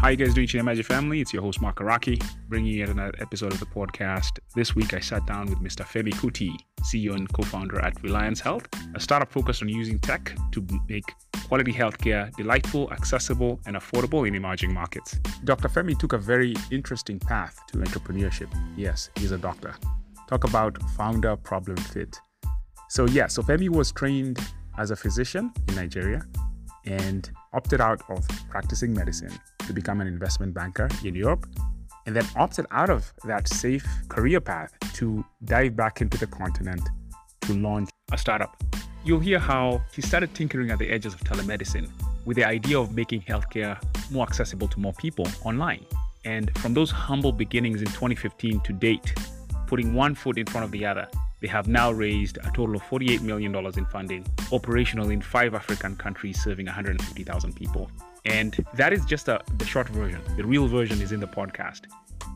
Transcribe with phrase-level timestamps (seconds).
[0.00, 1.20] How you guys doing, Chile Magic family?
[1.20, 4.38] It's your host Mark Araki, bringing you another episode of the podcast.
[4.54, 5.84] This week, I sat down with Mr.
[5.84, 10.64] Femi Kuti, CEO and co-founder at Reliance Health, a startup focused on using tech to
[10.88, 11.02] make
[11.48, 15.18] quality healthcare delightful, accessible, and affordable in emerging markets.
[15.42, 15.68] Dr.
[15.68, 18.54] Femi took a very interesting path to entrepreneurship.
[18.76, 19.74] Yes, he's a doctor.
[20.28, 22.16] Talk about founder problem fit.
[22.88, 24.38] So yeah, so Femi was trained
[24.78, 26.22] as a physician in Nigeria
[26.88, 29.32] and opted out of practicing medicine
[29.66, 31.46] to become an investment banker in Europe,
[32.06, 36.82] and then opted out of that safe career path to dive back into the continent
[37.42, 38.56] to launch a startup.
[39.04, 41.88] You'll hear how he started tinkering at the edges of telemedicine
[42.24, 43.78] with the idea of making healthcare
[44.10, 45.84] more accessible to more people online.
[46.24, 49.14] And from those humble beginnings in 2015 to date,
[49.66, 51.08] putting one foot in front of the other,
[51.40, 55.94] they have now raised a total of $48 million in funding, operational in five African
[55.94, 57.90] countries, serving 150,000 people.
[58.24, 60.20] And that is just a, the short version.
[60.36, 61.82] The real version is in the podcast.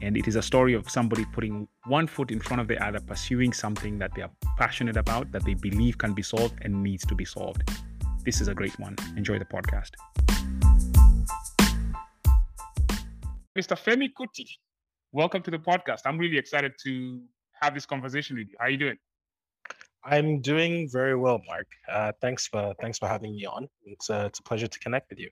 [0.01, 3.01] And it is a story of somebody putting one foot in front of the other,
[3.01, 7.05] pursuing something that they are passionate about, that they believe can be solved and needs
[7.07, 7.69] to be solved.
[8.25, 8.97] This is a great one.
[9.17, 9.91] Enjoy the podcast.
[13.59, 13.77] Mr.
[13.77, 14.47] Femi Kuti,
[15.11, 16.03] welcome to the podcast.
[16.05, 17.21] I'm really excited to
[17.63, 18.57] have this conversation with you.
[18.59, 18.99] How are you doing?
[20.05, 21.69] I'm doing very well, Mark.
[21.89, 23.69] Uh, thanks for thanks for having me on.
[23.85, 25.31] It's a, it's a pleasure to connect with you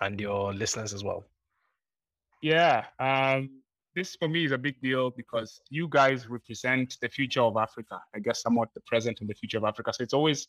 [0.00, 1.24] and your listeners as well.
[2.42, 3.62] Yeah, um,
[3.94, 7.98] this for me is a big deal because you guys represent the future of Africa.
[8.14, 9.92] I guess somewhat the present and the future of Africa.
[9.94, 10.48] So it's always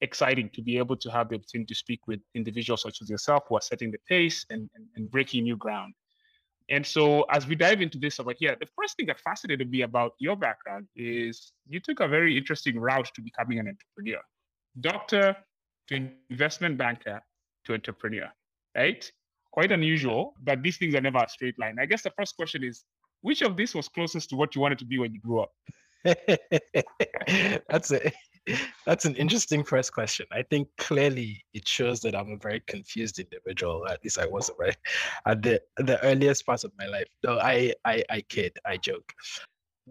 [0.00, 3.44] exciting to be able to have the opportunity to speak with individuals such as yourself
[3.48, 5.94] who are setting the pace and, and, and breaking new ground.
[6.68, 9.82] And so, as we dive into this over here, the first thing that fascinated me
[9.82, 14.20] about your background is you took a very interesting route to becoming an entrepreneur
[14.80, 15.36] doctor
[15.88, 17.20] to investment banker
[17.64, 18.30] to entrepreneur,
[18.76, 19.10] right?
[19.52, 21.76] Quite unusual, but these things are never a straight line.
[21.80, 22.84] I guess the first question is
[23.22, 25.52] which of this was closest to what you wanted to be when you grew up?
[26.04, 28.14] That's it.
[28.86, 30.26] That's an interesting first question.
[30.32, 33.86] I think clearly it shows that I'm a very confused individual.
[33.88, 34.76] At least I was right
[35.26, 37.08] at the the earliest parts of my life.
[37.24, 39.12] No, I I I kid, I joke.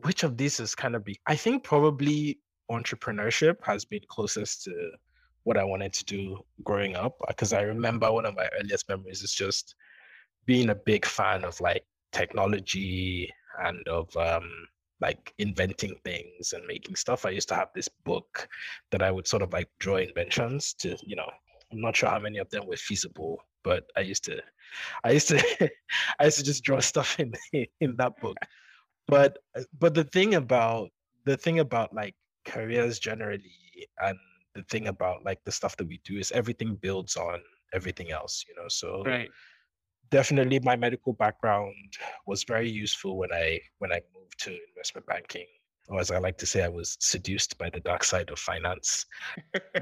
[0.03, 1.19] Which of these is kind of be?
[1.27, 2.39] I think probably
[2.71, 4.91] entrepreneurship has been closest to
[5.43, 9.21] what I wanted to do growing up because I remember one of my earliest memories
[9.21, 9.75] is just
[10.45, 13.31] being a big fan of like technology
[13.63, 14.49] and of um
[15.01, 17.25] like inventing things and making stuff.
[17.25, 18.47] I used to have this book
[18.91, 21.29] that I would sort of like draw inventions to, you know,
[21.71, 24.41] I'm not sure how many of them were feasible, but I used to,
[25.03, 25.41] I used to,
[26.19, 27.33] I used to just draw stuff in
[27.81, 28.37] in that book.
[29.07, 30.89] But uh, but the thing about
[31.25, 33.51] the thing about like careers generally
[33.99, 34.17] and
[34.53, 37.41] the thing about like the stuff that we do is everything builds on
[37.73, 38.69] everything else, you know.
[38.69, 39.29] So right
[40.09, 41.75] definitely my medical background
[42.25, 45.45] was very useful when I when I moved to investment banking.
[45.87, 49.05] Or as I like to say, I was seduced by the dark side of finance.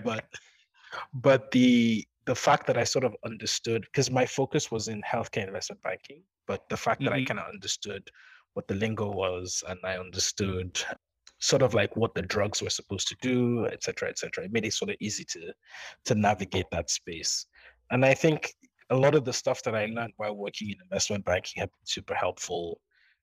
[0.03, 0.25] but
[1.13, 5.47] but the the fact that I sort of understood because my focus was in healthcare
[5.47, 7.05] investment banking, but the fact mm-hmm.
[7.05, 7.27] that I mm-hmm.
[7.27, 8.09] kind of understood
[8.53, 10.79] what the lingo was and I understood
[11.39, 14.45] sort of like what the drugs were supposed to do, et cetera, et cetera.
[14.45, 15.53] It made it sort of easy to
[16.05, 17.45] to navigate that space.
[17.91, 18.53] And I think
[18.89, 21.85] a lot of the stuff that I learned while working in investment banking have been
[21.85, 22.79] super helpful.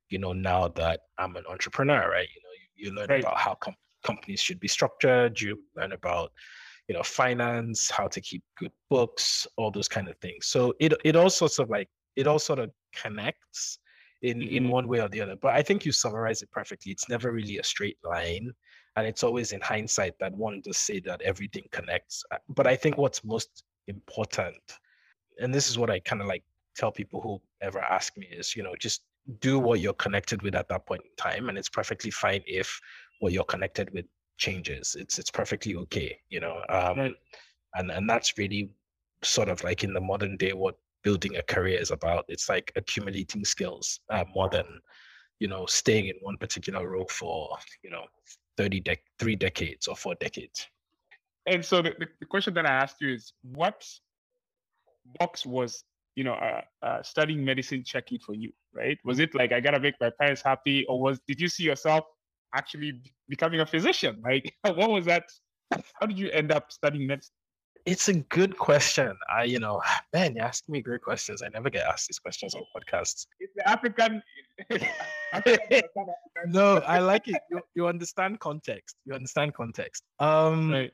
[0.09, 2.29] You know, now that I'm an entrepreneur, right?
[2.35, 3.21] You know, you, you learn right.
[3.21, 5.41] about how com- companies should be structured.
[5.41, 6.33] You learn about,
[6.89, 10.47] you know, finance, how to keep good books, all those kind of things.
[10.47, 13.79] So it it all sorts of like it all sort of connects
[14.23, 14.73] in in mm-hmm.
[14.73, 15.37] one way or the other.
[15.37, 16.93] But I think you summarize it perfectly.
[16.93, 18.51] It's never really a straight line,
[18.97, 22.25] and it's always in hindsight that one does say that everything connects.
[22.49, 24.57] But I think what's most important
[25.41, 26.45] and this is what I kind of like
[26.77, 29.03] tell people who ever ask me is, you know, just
[29.41, 32.81] do what you're connected with at that point in time, and it's perfectly fine if
[33.21, 34.07] what you're connected with
[34.39, 34.97] changes.
[34.99, 36.63] It's it's perfectly okay, you know.
[36.69, 37.15] Um, right.
[37.75, 38.71] And and that's really
[39.23, 42.25] sort of like in the modern day what building a career is about.
[42.29, 44.65] It's like accumulating skills uh, more than
[45.39, 48.05] you know staying in one particular role for you know
[48.57, 50.67] 30 dec- three decades or four decades.
[51.47, 53.87] And so the, the question that I asked you is what
[55.19, 55.85] box was
[56.17, 58.99] you know uh, uh, studying medicine checking for you right?
[59.05, 62.05] Was it like i gotta make my parents happy or was did you see yourself
[62.55, 64.21] actually becoming a physician?
[64.25, 65.25] Like what was that?
[65.73, 67.33] How did you end up studying medicine?
[67.87, 69.17] It's a good question.
[69.35, 71.43] I you know man you're asking me great questions.
[71.43, 73.27] I never get asked these questions on podcasts.
[73.39, 74.23] It's the african
[76.47, 77.41] no i like it.
[77.51, 78.97] You, you understand context.
[79.05, 80.05] You understand context.
[80.19, 80.93] Um right.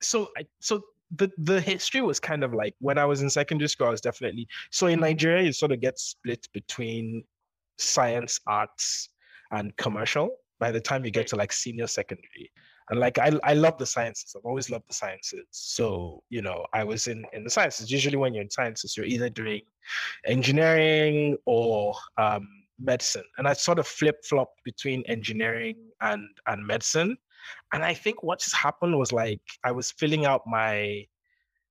[0.00, 0.82] so I, so
[1.16, 4.00] the the history was kind of like when I was in secondary school, I was
[4.00, 7.24] definitely so in Nigeria, you sort of get split between
[7.78, 9.08] science, arts,
[9.50, 12.50] and commercial by the time you get to like senior secondary.
[12.90, 14.34] And like I I love the sciences.
[14.36, 15.46] I've always loved the sciences.
[15.50, 17.90] So, you know, I was in in the sciences.
[17.90, 19.62] Usually when you're in sciences, you're either doing
[20.26, 23.24] engineering or um, medicine.
[23.36, 27.16] And I sort of flip-flopped between engineering and and medicine.
[27.72, 31.04] And I think what just happened was like I was filling out my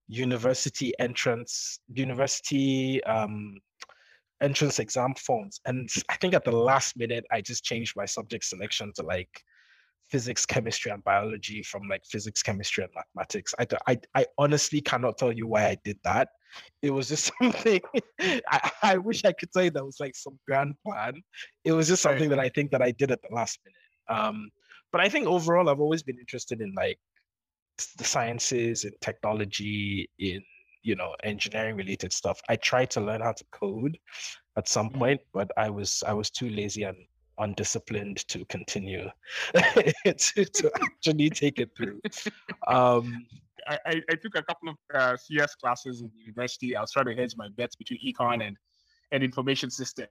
[0.08, 3.58] university entrance, university um,
[4.42, 5.60] entrance exam forms.
[5.66, 9.42] And I think at the last minute, I just changed my subject selection to like
[10.10, 13.54] physics, chemistry, and biology from like physics, chemistry, and mathematics.
[13.60, 16.30] I, I, I honestly cannot tell you why I did that.
[16.82, 17.82] It was just something
[18.22, 21.22] I, I wish I could say that was like some grand plan.
[21.66, 24.20] It was just something that I think that I did at the last minute.
[24.22, 24.50] Um,
[24.92, 27.00] but I think overall, I've always been interested in like
[27.98, 30.42] the sciences and technology in
[30.84, 33.98] you know engineering related stuff i tried to learn how to code
[34.56, 35.00] at some mm-hmm.
[35.00, 36.98] point but i was i was too lazy and
[37.40, 39.08] undisciplined to continue
[39.54, 42.02] to, to actually take it through
[42.68, 43.26] um
[43.70, 46.78] I, I, took a couple of uh, CS classes in university.
[46.78, 48.56] I was trying to hedge my bets between econ and,
[49.12, 50.08] and information systems.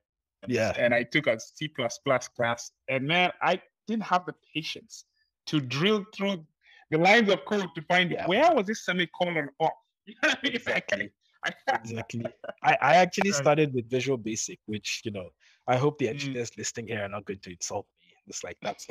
[0.47, 0.75] Yeah.
[0.77, 2.71] And I took a C class.
[2.91, 5.05] And man, I didn't have the patience
[5.47, 6.45] to drill through
[6.91, 8.27] the lines of code to find yeah.
[8.27, 9.73] where was this semicolon off.
[10.43, 11.11] exactly.
[11.75, 12.27] exactly.
[12.63, 15.29] I, I actually started with Visual Basic, which you know,
[15.67, 16.11] I hope the mm.
[16.11, 16.59] engineers mm.
[16.59, 18.15] listening here are not going to insult me.
[18.27, 18.87] It's like that's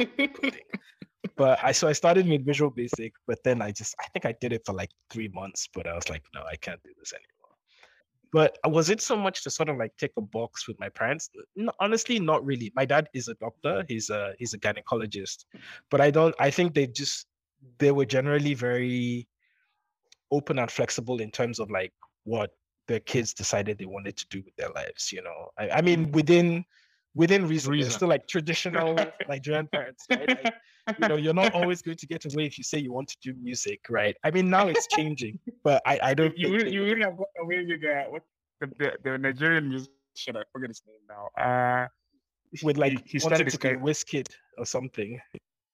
[1.35, 4.35] but I so I started with Visual Basic, but then I just I think I
[4.39, 7.13] did it for like three months, but I was like, no, I can't do this
[7.13, 7.44] anymore.
[8.35, 10.89] But uh, was it so much to sort of like tick a box with my
[10.89, 11.29] parents?
[11.55, 12.69] No, honestly, not really.
[12.75, 13.85] My dad is a doctor.
[13.87, 15.45] He's a he's a gynecologist,
[15.89, 16.35] but I don't.
[16.37, 17.27] I think they just
[17.77, 19.29] they were generally very
[20.31, 21.93] open and flexible in terms of like
[22.25, 22.51] what
[22.89, 25.13] their kids decided they wanted to do with their lives.
[25.13, 26.65] You know, I, I mean, within
[27.15, 27.91] within reason, reason.
[27.91, 28.95] still like traditional
[29.29, 30.27] Nigerian parents, right?
[30.27, 30.53] Like,
[31.01, 33.17] you know, you're not always going to get away if you say you want to
[33.21, 34.15] do music, right?
[34.23, 36.37] I mean, now it's changing, but I, I don't.
[36.37, 38.23] You really, you really have got away with uh, what
[38.61, 40.35] the, the, the Nigerian musician?
[40.35, 41.43] I forget his name now.
[41.43, 41.87] Uh,
[42.63, 44.27] with like he, he started to be Wizkid
[44.57, 45.19] or something.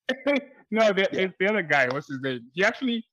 [0.72, 1.28] no, the, yeah.
[1.40, 2.48] the other guy, what's his name?
[2.54, 3.06] He actually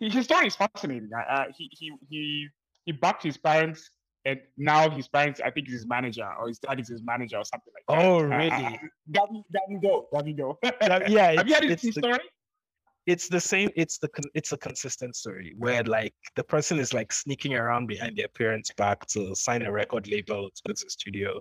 [0.00, 1.10] his story is fascinating.
[1.14, 2.48] Uh, he he he
[2.84, 3.90] he backed his parents,
[4.26, 7.38] and now his parents, I think, is his manager or his dad is his manager
[7.38, 8.04] or something like that.
[8.04, 8.50] Oh, really?
[8.50, 11.08] Uh, uh, Davido, Davido.
[11.08, 12.18] yeah, have you heard his story?
[13.06, 13.70] It's the same.
[13.76, 18.16] It's the it's a consistent story where like the person is like sneaking around behind
[18.16, 21.40] their parents' back to sign a record label to go to the studio,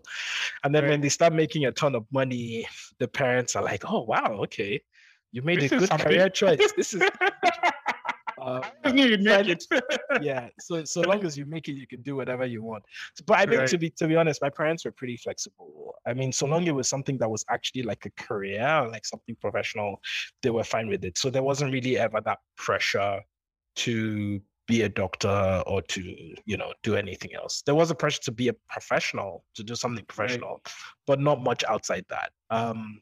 [0.63, 0.91] and then right.
[0.91, 2.67] when they start making a ton of money,
[2.99, 4.79] the parents are like, "Oh wow, okay,
[5.31, 6.59] you made this a good career choice.
[6.77, 7.03] This is
[8.83, 9.65] um, you make it.
[10.21, 10.49] yeah.
[10.59, 12.83] So so long as you make it, you can do whatever you want.
[13.25, 13.69] But I think right.
[13.69, 15.95] to be to be honest, my parents were pretty flexible.
[16.05, 19.35] I mean, so long it was something that was actually like a career, like something
[19.41, 20.01] professional,
[20.43, 21.17] they were fine with it.
[21.17, 23.21] So there wasn't really ever that pressure
[23.77, 26.01] to be a doctor or to
[26.45, 29.75] you know do anything else there was a pressure to be a professional to do
[29.75, 30.73] something professional right.
[31.05, 32.99] but not much outside that um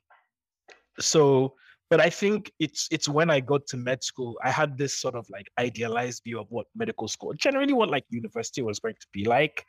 [1.00, 1.54] so
[1.94, 5.14] but I think it's it's when I got to med school, I had this sort
[5.14, 9.08] of like idealized view of what medical school, generally what like university was going to
[9.14, 9.64] be like.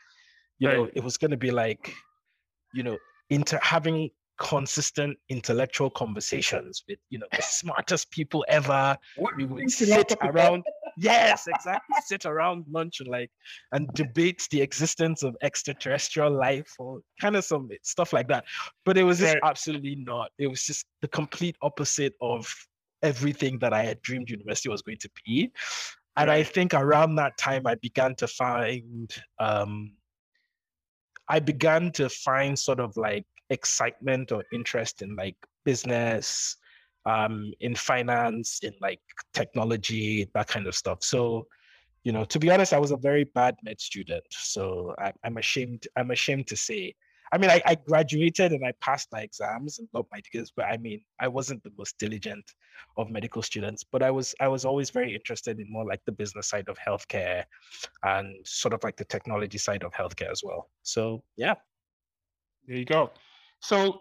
[0.58, 0.76] You right.
[0.78, 1.92] know, it was going to be like,
[2.72, 2.96] you know,
[3.28, 8.96] inter having consistent intellectual conversations with you know the smartest people ever.
[9.36, 10.64] We would sit around.
[10.96, 11.96] Yes, exactly.
[12.04, 13.30] sit around lunch and like
[13.72, 18.44] and debate the existence of extraterrestrial life or kind of some stuff like that.
[18.84, 20.30] But it was just absolutely not.
[20.38, 22.52] It was just the complete opposite of
[23.02, 25.52] everything that I had dreamed university was going to be.
[26.16, 26.30] And.
[26.30, 29.92] I think around that time I began to find um
[31.28, 36.56] I began to find sort of like excitement or interest in like business,
[37.06, 39.00] um, in finance, in like
[39.32, 41.02] technology, that kind of stuff.
[41.02, 41.46] So,
[42.02, 44.24] you know, to be honest, I was a very bad med student.
[44.30, 45.86] So I, I'm ashamed.
[45.96, 46.94] I'm ashamed to say.
[47.32, 50.66] I mean, I, I graduated and I passed my exams and got my degrees, but
[50.66, 52.44] I mean, I wasn't the most diligent
[52.96, 53.82] of medical students.
[53.82, 56.78] But I was I was always very interested in more like the business side of
[56.78, 57.44] healthcare
[58.04, 60.70] and sort of like the technology side of healthcare as well.
[60.82, 61.54] So yeah.
[62.66, 63.10] There you go.
[63.60, 64.00] So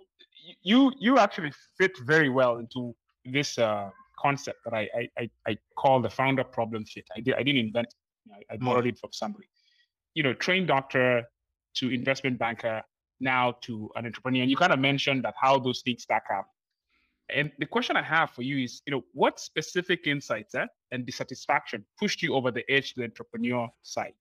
[0.62, 2.96] you you actually fit very well into
[3.26, 7.06] this uh, concept that I, I I call the founder problem fit.
[7.16, 8.44] I did I didn't invent it.
[8.52, 9.48] I, I borrowed it from somebody.
[10.14, 11.24] You know, trained doctor
[11.76, 12.84] to investment banker
[13.20, 14.42] now to an entrepreneur.
[14.42, 16.48] And you kind of mentioned that how those things stack up.
[17.30, 21.06] And the question I have for you is, you know, what specific insights eh, and
[21.06, 24.14] dissatisfaction pushed you over the edge to the entrepreneur side?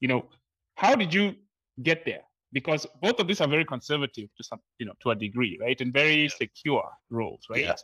[0.00, 0.26] You know,
[0.74, 1.34] how did you
[1.82, 2.22] get there?
[2.52, 5.78] Because both of these are very conservative to some, you know, to a degree, right?
[5.80, 6.28] And very yeah.
[6.28, 7.64] secure roles, right?
[7.64, 7.74] Yeah.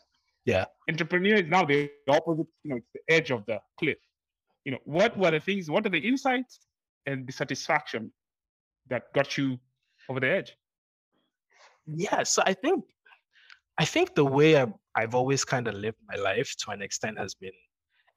[0.47, 0.65] Yeah.
[0.89, 3.99] Entrepreneur is now the opposite, you know, it's the edge of the cliff.
[4.65, 6.61] You know, what were the things, what are the insights
[7.07, 8.13] and dissatisfaction
[8.89, 9.59] that got you
[10.09, 10.57] over the edge?
[11.87, 12.85] Yeah, so I think
[13.77, 17.19] I think the way I've, I've always kind of lived my life to an extent
[17.19, 17.53] has been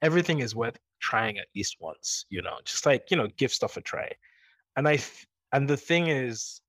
[0.01, 3.77] everything is worth trying at least once, you know, just like, you know, give stuff
[3.77, 4.12] a try.
[4.75, 5.00] And I,
[5.54, 6.62] and the thing is,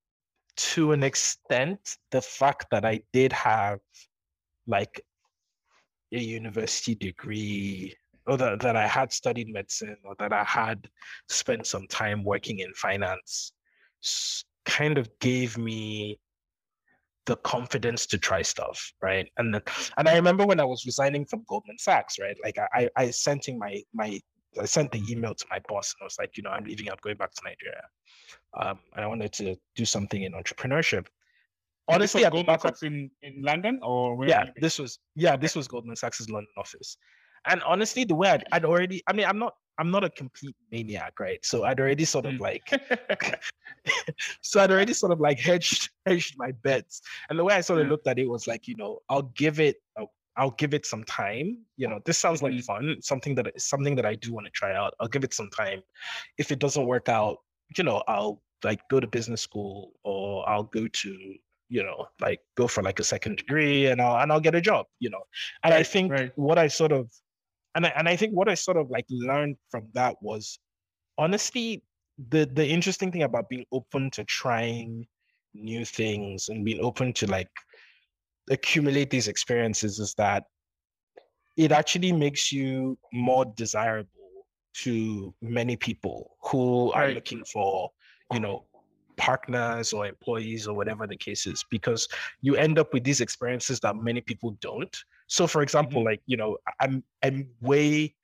[0.56, 3.78] to an extent, the fact that I did have
[4.66, 5.00] like
[6.12, 7.94] a university degree
[8.26, 10.88] or that, that I had studied medicine or that I had
[11.28, 13.52] spent some time working in finance
[14.64, 16.18] kind of gave me
[17.26, 19.28] the confidence to try stuff, right?
[19.36, 19.62] And then,
[19.96, 22.36] and I remember when I was resigning from Goldman Sachs, right?
[22.42, 24.20] Like I I sent in my my
[24.60, 26.88] I sent the email to my boss and I was like, you know, I'm leaving,
[26.88, 27.82] I'm going back to Nigeria,
[28.60, 31.06] um, and I wanted to do something in entrepreneurship.
[31.88, 35.96] Honestly, at Goldman Sachs in, in London or yeah, this was yeah, this was Goldman
[35.96, 36.98] Sachs's London office,
[37.46, 40.56] and honestly, the way I'd, I'd already, I mean, I'm not I'm not a complete
[40.72, 41.44] maniac, right?
[41.44, 42.40] So I'd already sort of mm.
[42.40, 42.68] like,
[44.42, 47.00] so I'd already sort of like hedged hedged my bets,
[47.30, 47.92] and the way I sort of yeah.
[47.92, 50.04] looked at it was like, you know, I'll give it, a,
[50.38, 51.58] I'll give it some time.
[51.76, 52.64] You know, this sounds like mm.
[52.64, 54.94] fun, something that is something that I do want to try out.
[55.00, 55.82] I'll give it some time.
[56.38, 57.38] If it doesn't work out,
[57.76, 61.34] you know, I'll like go to business school or I'll go to
[61.68, 64.60] you know like go for like a second degree and I'll and I'll get a
[64.60, 65.22] job you know
[65.62, 66.32] and right, I think right.
[66.36, 67.10] what I sort of
[67.74, 70.58] and I, and I think what I sort of like learned from that was
[71.18, 71.82] honestly
[72.30, 75.06] the the interesting thing about being open to trying
[75.54, 77.50] new things and being open to like
[78.50, 80.44] accumulate these experiences is that
[81.56, 84.08] it actually makes you more desirable
[84.74, 87.90] to many people who are looking for
[88.32, 88.64] you know
[89.16, 92.08] partners or employees or whatever the case is because
[92.40, 96.10] you end up with these experiences that many people don't so for example mm-hmm.
[96.10, 98.14] like you know i'm i'm way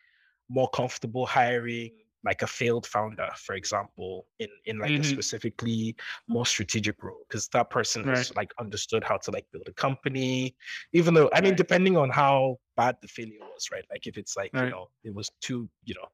[0.48, 1.90] more comfortable hiring
[2.24, 5.02] like a failed founder for example in in like mm-hmm.
[5.02, 5.94] a specifically
[6.28, 8.16] more strategic role because that person right.
[8.16, 10.54] has like understood how to like build a company
[10.92, 14.36] even though i mean depending on how bad the failure was right like if it's
[14.36, 14.64] like right.
[14.64, 16.08] you know it was too you know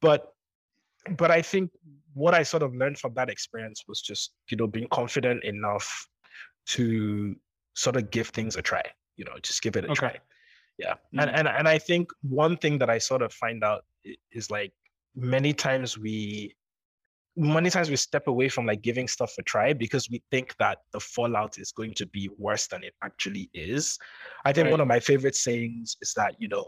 [0.00, 0.34] but
[1.16, 1.70] but I think
[2.14, 6.08] what I sort of learned from that experience was just, you know, being confident enough
[6.66, 7.36] to
[7.74, 8.82] sort of give things a try,
[9.16, 9.94] you know, just give it a okay.
[9.94, 10.18] try.
[10.78, 10.92] Yeah.
[10.92, 11.20] Mm-hmm.
[11.20, 13.84] And, and and I think one thing that I sort of find out
[14.32, 14.72] is like
[15.14, 16.54] many times we
[17.36, 20.78] many times we step away from like giving stuff a try because we think that
[20.92, 23.98] the fallout is going to be worse than it actually is.
[24.44, 24.72] I think right.
[24.72, 26.66] one of my favorite sayings is that, you know,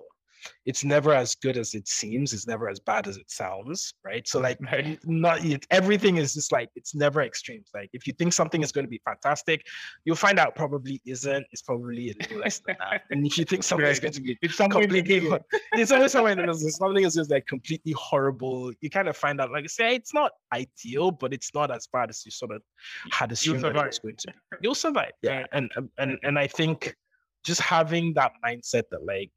[0.67, 4.27] it's never as good as it seems it's never as bad as it sounds right?
[4.27, 4.99] So like right.
[5.05, 7.71] not it, everything is just like it's never extremes.
[7.75, 9.65] Like if you think something is going to be fantastic
[10.05, 13.03] you'll find out probably isn't it's probably a little less than that.
[13.11, 13.93] And if you think something right.
[13.93, 15.31] is going to be it's completely
[15.73, 19.51] it's always somewhere there's something is just like completely horrible you kind of find out
[19.51, 22.63] like say it's not ideal but it's not as bad as you sort of
[23.11, 24.35] had assumed it was going to be.
[24.61, 25.39] You'll survive yeah.
[25.39, 25.47] right.
[25.53, 26.95] and and and i think
[27.45, 29.33] just having that mindset that like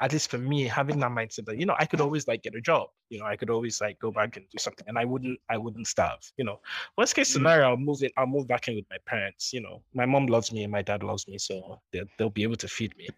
[0.00, 2.54] at least for me, having that mindset that, you know, I could always like get
[2.54, 5.04] a job, you know, I could always like go back and do something and I
[5.04, 6.60] wouldn't, I wouldn't starve, you know,
[6.96, 7.34] worst case mm.
[7.34, 10.26] scenario, I'll move in, I'll move back in with my parents, you know, my mom
[10.26, 11.38] loves me and my dad loves me.
[11.38, 13.08] So they'll, they'll be able to feed me.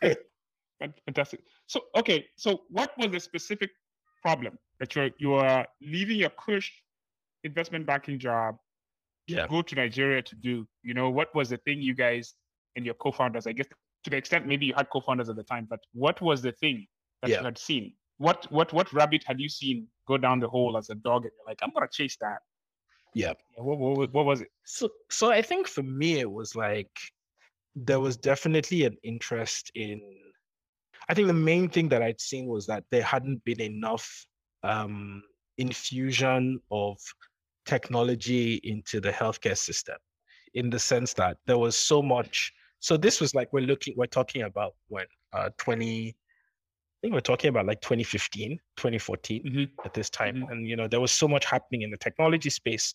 [1.04, 1.40] Fantastic.
[1.66, 2.26] So, okay.
[2.36, 3.70] So what was the specific
[4.22, 6.72] problem that you're, you are leaving your cush
[7.44, 8.56] investment banking job
[9.28, 9.46] to yeah.
[9.46, 12.34] go to Nigeria to do, you know, what was the thing you guys
[12.76, 13.66] and your co-founders, I guess
[14.04, 16.86] to the extent maybe you had co-founders at the time, but what was the thing
[17.22, 17.38] that yeah.
[17.38, 17.94] you had seen?
[18.18, 21.32] What what what rabbit had you seen go down the hole as a dog, and
[21.36, 22.38] you're like, I'm gonna chase that.
[23.14, 23.32] Yeah.
[23.56, 24.48] What, what, what was it?
[24.64, 26.90] So so I think for me it was like
[27.74, 30.00] there was definitely an interest in.
[31.08, 34.26] I think the main thing that I'd seen was that there hadn't been enough
[34.62, 35.22] um,
[35.58, 36.98] infusion of
[37.66, 39.96] technology into the healthcare system,
[40.54, 42.52] in the sense that there was so much
[42.82, 46.14] so this was like we're looking, we're talking about when uh 20, I
[47.00, 49.64] think we're talking about like 2015, 2014 mm-hmm.
[49.84, 50.36] at this time.
[50.36, 50.50] Mm-hmm.
[50.50, 52.92] And you know, there was so much happening in the technology space.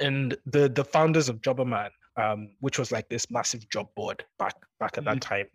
[0.00, 4.56] And the the founders of Jobberman, um, which was like this massive job board back
[4.80, 5.34] back at that mm-hmm.
[5.34, 5.46] time,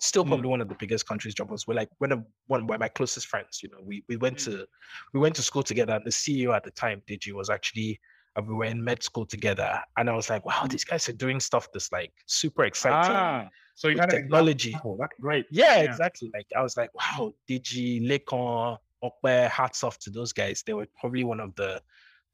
[0.00, 0.30] still mm-hmm.
[0.30, 1.64] probably one of the biggest countries job boards.
[1.66, 3.60] We're like one of one of my closest friends.
[3.62, 4.58] You know, we we went mm-hmm.
[4.58, 4.66] to
[5.14, 8.00] we went to school together, and the CEO at the time, Digi, was actually
[8.38, 9.82] and we were in med school together.
[9.96, 13.16] And I was like, wow, these guys are doing stuff that's like super exciting.
[13.16, 14.76] Ah, so you got technology.
[14.84, 15.46] Oh, that's great.
[15.50, 16.30] Yeah, yeah, exactly.
[16.32, 20.62] Like I was like, wow, DG, Lekan, Okwe, hats off to those guys.
[20.64, 21.82] They were probably one of the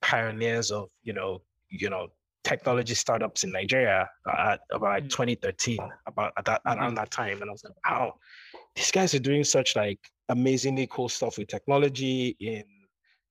[0.03, 2.09] pioneers of, you know, you know,
[2.45, 5.09] technology startups in Nigeria at about mm.
[5.09, 6.79] 2013, about at that mm-hmm.
[6.79, 7.41] around that time.
[7.41, 8.17] And I was like, wow,
[8.77, 12.65] these guys are doing such like amazingly cool stuff with technology in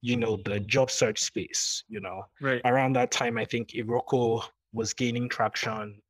[0.06, 2.24] you know the job search space you know?
[2.42, 2.62] Right.
[2.66, 4.44] Around that time i think iroko
[4.74, 6.02] was gaining traction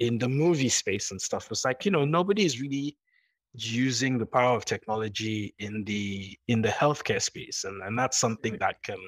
[0.00, 1.48] in the movie space and stuff.
[1.50, 2.96] It's like you know nobody is really
[3.54, 8.56] using the power of technology in the in the healthcare space and, and that's something
[8.60, 8.98] that can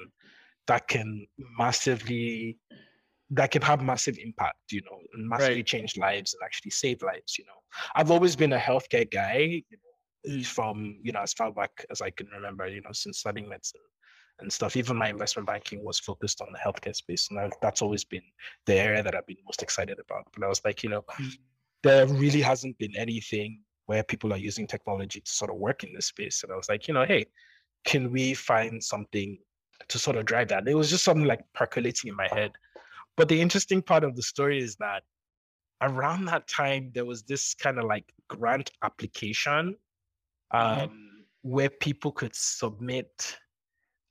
[0.67, 1.25] that can
[1.57, 2.57] massively
[3.29, 5.65] that can have massive impact you know and massively right.
[5.65, 7.53] change lives and actually save lives you know?
[7.95, 9.77] I've always been a healthcare guy you
[10.27, 10.45] know, mm.
[10.45, 13.79] from you know as far back as i can remember you know since studying medicine
[14.43, 14.75] and stuff.
[14.75, 18.21] Even my investment banking was focused on the healthcare space, and that's always been
[18.65, 20.27] the area that I've been most excited about.
[20.33, 21.29] But I was like, you know, hmm.
[21.81, 25.93] there really hasn't been anything where people are using technology to sort of work in
[25.93, 26.43] this space.
[26.43, 27.25] And I was like, you know, hey,
[27.85, 29.37] can we find something
[29.89, 30.67] to sort of drive that?
[30.67, 32.51] It was just something like percolating in my head.
[33.17, 35.03] But the interesting part of the story is that
[35.81, 39.75] around that time, there was this kind of like grant application
[40.53, 40.57] mm-hmm.
[40.57, 40.95] um, mm-hmm.
[41.41, 43.37] where people could submit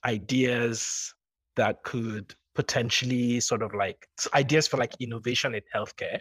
[0.05, 1.15] ideas
[1.57, 6.19] that could potentially sort of like ideas for like innovation in healthcare.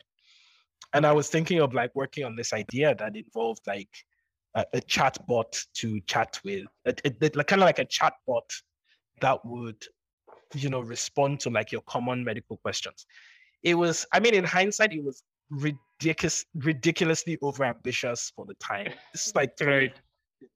[0.94, 3.90] And I was thinking of like working on this idea that involved like
[4.56, 8.50] a, a chat bot to chat with, a, a, kind of like a chat bot
[9.22, 9.82] that would,
[10.54, 13.06] you know, respond to like your common medical questions.
[13.64, 18.92] It was, I mean, in hindsight, it was ridiculous, ridiculously overambitious for the time.
[19.14, 19.94] This is like right.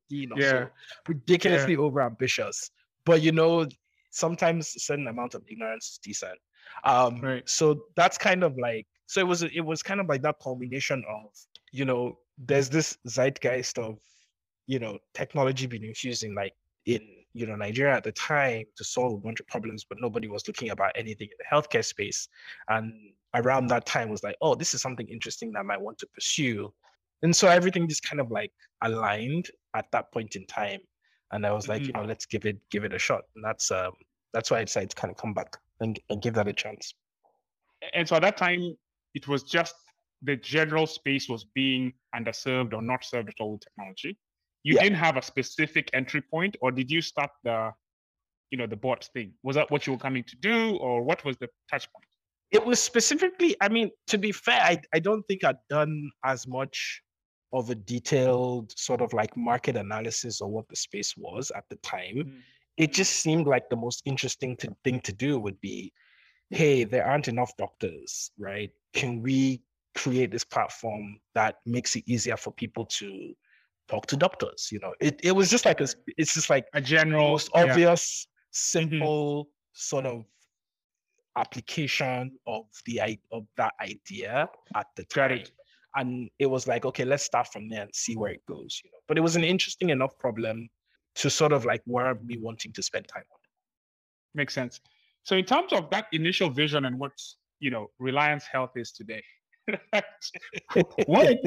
[0.09, 0.51] you know, yeah.
[0.51, 0.69] so
[1.07, 1.79] ridiculously yeah.
[1.79, 2.69] overambitious
[3.05, 3.67] but you know,
[4.11, 6.39] sometimes a certain amount of ignorance is decent.
[6.83, 7.47] Um, right.
[7.47, 11.03] So that's kind of like so it was it was kind of like that combination
[11.07, 11.29] of
[11.71, 13.99] you know there's this zeitgeist of
[14.67, 16.53] you know technology being infused in like
[16.85, 17.01] in
[17.33, 20.47] you know Nigeria at the time to solve a bunch of problems, but nobody was
[20.47, 22.27] looking about anything in the healthcare space.
[22.69, 22.93] And
[23.35, 26.07] around that time was like, oh, this is something interesting that I might want to
[26.07, 26.73] pursue.
[27.21, 28.51] And so everything just kind of like
[28.81, 30.79] aligned at that point in time
[31.31, 31.87] and I was like, mm-hmm.
[31.87, 33.23] you know, let's give it give it a shot.
[33.35, 33.91] And that's um
[34.33, 36.93] that's why I decided to kind of come back and, and give that a chance.
[37.93, 38.75] And so at that time,
[39.13, 39.75] it was just
[40.21, 44.17] the general space was being underserved or not served at all with technology.
[44.63, 44.83] You yeah.
[44.83, 47.71] didn't have a specific entry point, or did you start the,
[48.49, 49.33] you know, the bot thing?
[49.43, 52.05] Was that what you were coming to do, or what was the touch point?
[52.51, 56.47] It was specifically, I mean, to be fair, I, I don't think I'd done as
[56.47, 57.01] much
[57.55, 61.75] of a detailed sort of like market analysis of what the space was at the
[61.77, 62.39] time, mm.
[62.77, 65.91] it just seemed like the most interesting to, thing to do would be,
[66.49, 68.71] hey, there aren't enough doctors, right?
[68.93, 69.61] Can we
[69.95, 73.33] create this platform that makes it easier for people to
[73.87, 74.69] talk to doctors?
[74.71, 75.87] You know, it, it was just like a,
[76.17, 78.31] it's just like a general, most obvious, yeah.
[78.51, 79.49] simple mm-hmm.
[79.73, 80.25] sort of
[81.37, 85.43] application of the of that idea at the time
[85.95, 88.91] and it was like okay let's start from there and see where it goes you
[88.91, 88.99] know?
[89.07, 90.69] But it was an interesting enough problem
[91.15, 93.39] to sort of like warrant me wanting to spend time on
[94.33, 94.81] makes sense.
[95.23, 97.13] So in terms of that initial vision and what
[97.59, 99.23] you know reliance health is today
[101.07, 101.37] what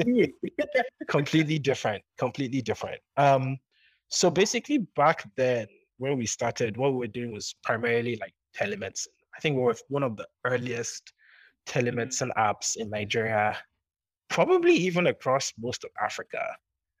[1.07, 2.99] completely different completely different.
[3.17, 3.57] Um
[4.09, 9.07] so basically back then when we started what we were doing was primarily like telemedicine.
[9.35, 11.13] I think we were one of the earliest
[11.67, 13.55] telemedicine apps in nigeria
[14.29, 16.43] probably even across most of Africa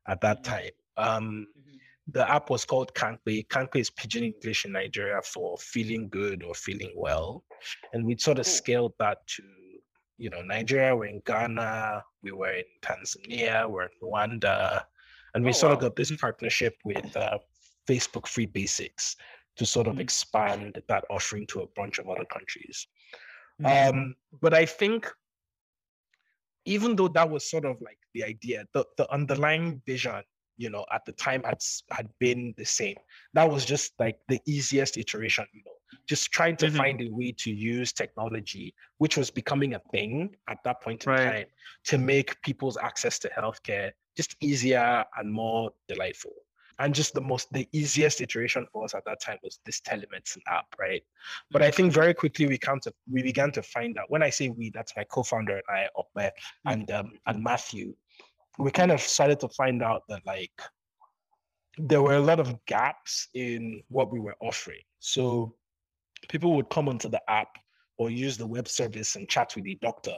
[0.07, 0.53] at that mm-hmm.
[0.53, 0.71] time.
[0.97, 1.77] Um, mm-hmm.
[2.11, 3.47] The app was called Kangpe.
[3.47, 7.43] Kangpe is pidgin English in Nigeria for feeling good or feeling well.
[7.93, 9.43] And we sort of scaled that to,
[10.17, 14.83] you know, Nigeria, we're in Ghana, we were in Tanzania, we're in Rwanda.
[15.35, 15.75] And we oh, sort wow.
[15.75, 17.37] of got this partnership with uh,
[17.87, 19.15] Facebook Free Basics
[19.57, 20.01] to sort of mm-hmm.
[20.01, 22.87] expand that offering to a bunch of other countries.
[23.61, 23.97] Mm-hmm.
[23.97, 25.11] Um, but I think
[26.69, 30.21] even though that was sort of like the idea, the, the underlying vision,
[30.57, 32.97] you know, at the time had had been the same.
[33.33, 35.71] That was just like the easiest iteration, you know,
[36.07, 36.77] just trying to mm-hmm.
[36.77, 41.11] find a way to use technology, which was becoming a thing at that point in
[41.11, 41.31] right.
[41.31, 41.45] time,
[41.85, 46.33] to make people's access to healthcare just easier and more delightful
[46.79, 50.41] and just the most the easiest iteration for us at that time was this telemedicine
[50.47, 51.03] app right?
[51.51, 54.29] But i think very quickly we come to we began to find out when i
[54.29, 56.31] say we that's my co-founder and i up there
[56.65, 57.93] and um, and matthew
[58.57, 60.51] we kind of started to find out that like
[61.77, 64.81] there were a lot of gaps in what we were offering.
[64.99, 65.55] So
[66.27, 67.57] people would come onto the app
[67.97, 70.15] or use the web service and chat with the doctor,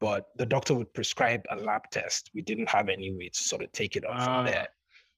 [0.00, 2.30] but the doctor would prescribe a lab test.
[2.34, 4.68] We didn't have any way to sort of take it on from Ah, there.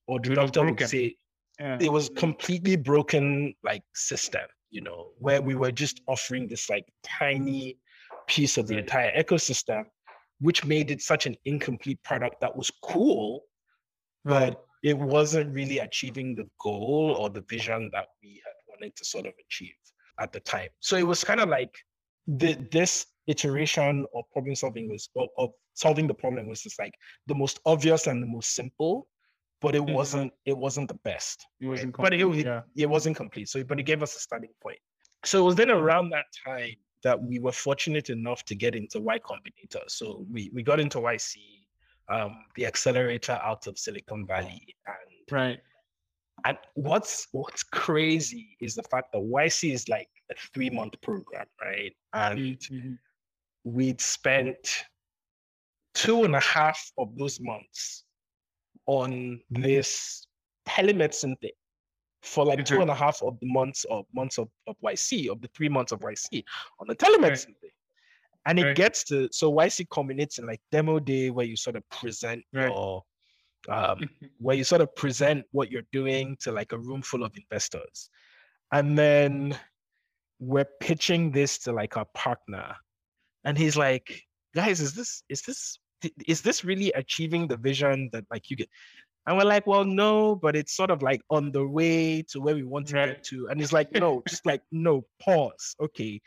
[0.07, 1.17] Or the it was doctor would say
[1.59, 1.79] Yeah.
[1.81, 6.87] it was completely broken like system, you know, where we were just offering this like
[7.03, 7.79] tiny
[8.27, 9.85] piece of the entire ecosystem,
[10.41, 13.45] which made it such an incomplete product that was cool,
[14.25, 19.05] but it wasn't really achieving the goal or the vision that we had wanted to
[19.05, 19.75] sort of achieve
[20.21, 20.69] at the time.
[20.81, 21.75] So it was kind of like
[22.27, 26.95] the, this iteration of problem solving was of, of solving the problem was just like
[27.27, 29.07] the most obvious and the most simple,
[29.65, 29.95] but it Mhm.
[29.95, 31.47] wasn't it wasn't the best.
[31.61, 32.63] It wasn't but it, complete, it, yeah.
[32.77, 33.49] it wasn't complete.
[33.49, 34.79] So but it gave us a starting point.
[35.25, 39.01] So it was then around that time that we were fortunate enough to get into
[39.01, 39.89] Y Combinator.
[39.89, 41.67] So we we got into YC,
[42.09, 45.61] um, the accelerator out of Silicon Valley, and Right.
[46.45, 51.47] and what's what's crazy is the fact that YC is like a three month program,
[51.61, 51.97] right?
[52.13, 52.99] And Mhm.
[53.65, 54.85] we'd spent
[55.95, 58.04] two and a half of those months
[58.87, 60.27] on this
[60.69, 61.51] telemedicine thing
[62.23, 65.29] for like two Inter- and a half of the months of months of, of YC,
[65.31, 66.43] of the three months of YC
[66.81, 67.71] on the telemedicine thing.
[68.47, 68.77] And it Right.
[68.77, 72.69] gets to so YC culminates in like demo day where you sort of present Right.
[72.69, 73.03] your
[73.69, 74.01] um
[74.39, 78.11] where you sort of present what you're doing to like a room full of investors.
[78.73, 79.59] And then
[80.41, 82.75] we're pitching this to like our partner.
[83.45, 84.23] And he's like,
[84.55, 85.79] guys, is this is this
[86.27, 88.69] is this really achieving the vision that like you get?
[89.27, 92.55] And we're like, well, no, but it's sort of like on the way to where
[92.55, 93.07] we want to Right.
[93.07, 93.49] get to.
[93.49, 95.75] And it's like, no, just like, no, pause.
[95.81, 96.21] Okay.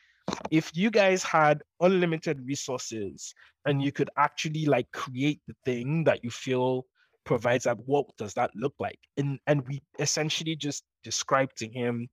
[0.49, 3.33] If you guys had unlimited resources
[3.65, 6.85] and you could actually like create the thing that you feel
[7.23, 8.99] provides that, what does that look like?
[9.17, 12.07] And and we essentially just described to him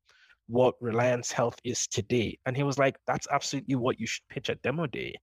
[0.49, 2.39] what Reliance Health is today.
[2.45, 5.15] And he was like, that's absolutely what you should pitch at demo day.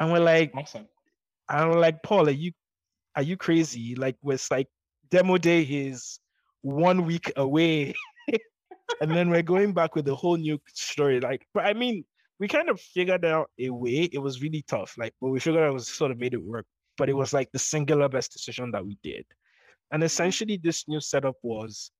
[0.00, 0.88] And we're like, Awesome.
[1.48, 2.52] And we're like, Paul, are you
[3.16, 3.94] are you crazy?
[3.94, 4.68] Like, was like
[5.10, 6.18] demo day is
[6.62, 7.94] one week away.
[9.00, 11.20] and then we're going back with a whole new story.
[11.20, 12.04] Like, but I mean,
[12.38, 14.08] we kind of figured out a way.
[14.12, 14.94] It was really tough.
[14.96, 16.66] Like, but we figured out it was sort of made it work.
[16.96, 19.24] But it was like the singular best decision that we did.
[19.92, 21.90] And essentially, this new setup was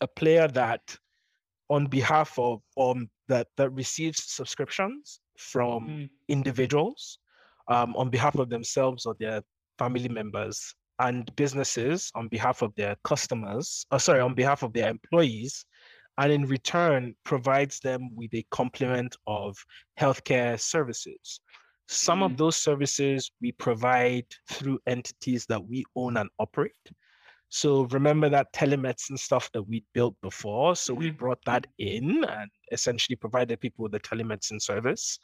[0.00, 0.96] a player that,
[1.68, 6.10] on behalf of um that that receives subscriptions from Mm.
[6.28, 7.18] individuals,
[7.68, 9.42] um, on behalf of themselves or their
[9.78, 14.88] family members, and businesses on behalf of their customers, or sorry, on behalf of their
[14.88, 15.64] employees,
[16.18, 19.56] and in return provides them with a complement of
[19.98, 21.40] healthcare services.
[21.88, 22.24] Some Mhm.
[22.24, 26.90] of those services we provide through entities that we own and operate.
[27.48, 30.76] So remember that telemedicine stuff that we built before.
[30.76, 31.18] So we Mhm.
[31.18, 35.18] brought that in and essentially provided people with a telemedicine service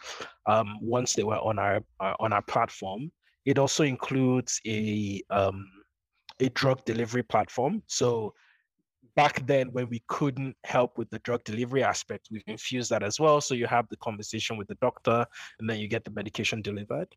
[0.46, 3.10] um, once they were on our uh, on our platform.
[3.44, 5.66] It also includes a um,
[6.40, 7.82] a drug delivery platform.
[7.86, 8.34] So
[9.18, 13.18] back then when we couldn't help with the drug delivery aspect, we've infused that as
[13.18, 13.40] well.
[13.40, 15.26] So you have the conversation with the doctor
[15.58, 17.08] and then you get the medication delivered.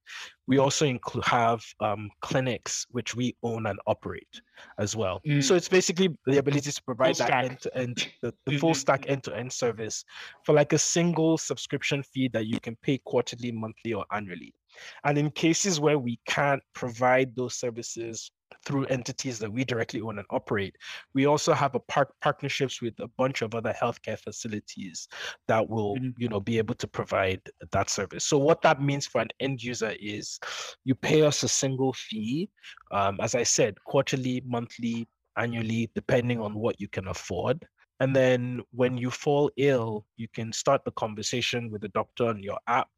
[0.47, 4.41] We also include have um, clinics which we own and operate
[4.79, 5.21] as well.
[5.27, 5.43] Mm.
[5.43, 7.45] So it's basically the ability to provide that stack.
[7.45, 10.03] end to end, the, the full stack end to end service
[10.43, 14.55] for like a single subscription fee that you can pay quarterly, monthly, or annually.
[15.03, 18.31] And in cases where we can't provide those services
[18.65, 20.75] through entities that we directly own and operate,
[21.13, 25.07] we also have a par- partnerships with a bunch of other healthcare facilities
[25.47, 26.13] that will, Mhm.
[26.17, 28.25] you know, be able to provide that service.
[28.25, 30.39] So what that means for an end user is
[30.83, 32.49] you pay us a single fee,
[32.91, 37.65] um, as I said, quarterly, monthly, annually, depending on what you can afford.
[38.01, 42.41] And then when you fall ill, you can start the conversation with the doctor on
[42.41, 42.89] your app,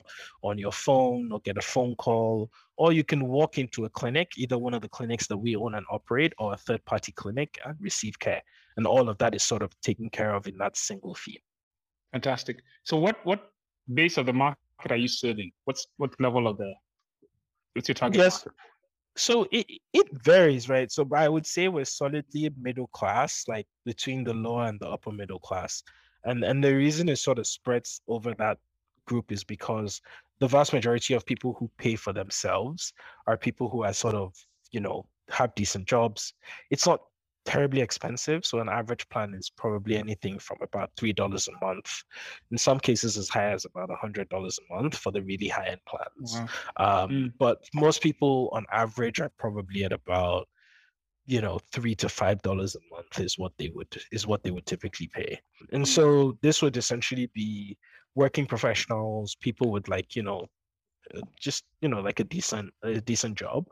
[0.44, 4.32] on your phone, or get a phone call, or you can walk into a clinic,
[4.38, 7.60] either one of the clinics that we own and operate, or a third party clinic,
[7.66, 8.42] and receive care.
[8.78, 11.44] And all of that is sort of taken care of in that single fee.
[12.14, 12.64] Fantastic.
[12.86, 13.52] So what what
[13.94, 15.52] base of the market are you serving?
[15.66, 16.74] What's what level of the
[17.74, 18.46] what's your target Yes.
[18.46, 18.54] market?
[19.16, 20.92] So it it varies, right?
[20.92, 25.12] So I would say we're solidly middle class, like between the lower and the upper
[25.12, 25.84] middle class.
[26.24, 28.58] And and the reason it sort of spreads over that
[29.06, 30.02] group is because
[30.40, 32.94] the vast majority of people who pay for themselves
[33.28, 34.34] are people who are sort of,
[34.72, 36.34] you know, have decent jobs.
[36.70, 37.02] It's not
[37.46, 38.46] terribly expensive.
[38.46, 42.04] So an average plan is probably anything from about three dollars a month.
[42.52, 45.68] In some cases as high as about hundred dollars a month for the really high
[45.68, 46.42] end plans.
[46.80, 47.04] Wow.
[47.04, 47.34] Um, Mm.
[47.38, 50.48] But most people on average are probably at about,
[51.26, 54.52] you know, three to five dollars a month is what they would is what they
[54.52, 55.40] would typically pay.
[55.72, 55.88] And Mm.
[55.88, 57.78] so this would essentially be
[58.16, 60.48] working professionals, people with like, you know,
[61.14, 63.68] uh, just, you know, like a decent, a decent job.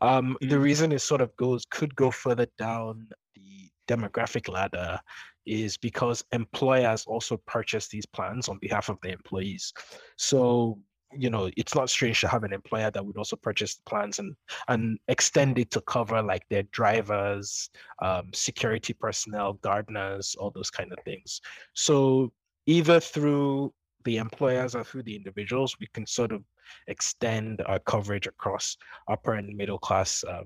[0.00, 0.48] Um, mm-hmm.
[0.48, 4.98] The reason it sort of goes, could go further down the demographic ladder
[5.46, 9.72] is because employers also purchase these plans on behalf of their employees.
[10.16, 10.78] So
[11.16, 14.18] you know it's not strange to have an employer that would also purchase the plans
[14.18, 14.34] and
[14.68, 17.70] and extend it to cover like their drivers
[18.02, 21.40] um, security personnel gardeners all those kind of things
[21.74, 22.32] so
[22.66, 23.72] either through
[24.04, 26.42] the employers or through the individuals we can sort of
[26.88, 28.76] extend our coverage across
[29.08, 30.44] upper and middle class um,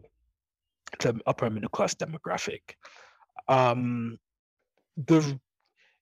[1.00, 2.60] to upper middle class demographic.
[3.48, 4.18] Um,
[5.06, 5.38] the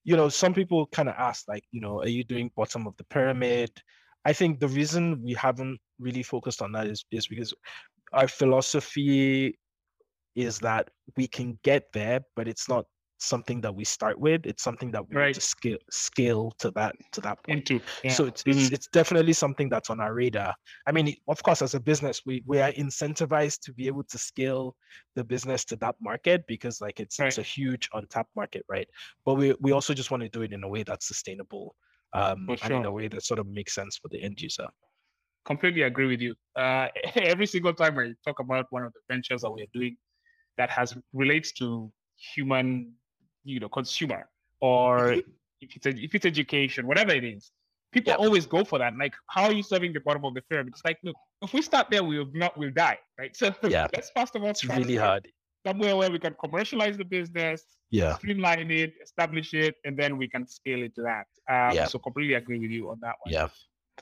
[0.04, 2.96] you know some people kind of ask like you know are you doing bottom of
[2.96, 3.70] the pyramid?
[4.24, 7.54] I think the reason we haven't really focused on that is, is because
[8.12, 9.56] our philosophy
[10.34, 12.86] is that we can get there but it's not
[13.18, 14.46] something that we start with.
[14.46, 15.26] It's something that we right.
[15.28, 17.70] need to scale scale to that to that point.
[17.70, 18.12] Into, yeah.
[18.12, 18.58] So it's, mm-hmm.
[18.58, 20.54] it's it's definitely something that's on our radar.
[20.86, 24.18] I mean, of course, as a business, we we are incentivized to be able to
[24.18, 24.76] scale
[25.14, 27.28] the business to that market because like it's right.
[27.28, 28.88] it's a huge untapped market, right?
[29.24, 31.74] But we we also just want to do it in a way that's sustainable,
[32.12, 32.58] um, sure.
[32.62, 34.66] and in a way that sort of makes sense for the end user.
[35.44, 36.34] Completely agree with you.
[36.56, 39.96] Uh, every single time I talk about one of the ventures that we're doing
[40.58, 42.92] that has relates to human
[43.46, 44.28] you know consumer
[44.60, 45.30] or mm-hmm.
[45.60, 47.52] if it's if it's education, whatever it is,
[47.92, 48.96] people always go for that.
[48.98, 50.72] Like, how are you serving the bottom of the pyramid?
[50.74, 53.34] It's like, look, if we start there, we'll not we'll die, right?
[53.36, 55.28] So yeah, let's first of all, it's really hard.
[55.66, 60.28] Somewhere where we can commercialize the business, yeah, streamline it, establish it, and then we
[60.28, 61.26] can scale it to that.
[61.48, 61.86] Um, yeah.
[61.86, 63.32] So completely agree with you on that one.
[63.32, 63.48] Yeah.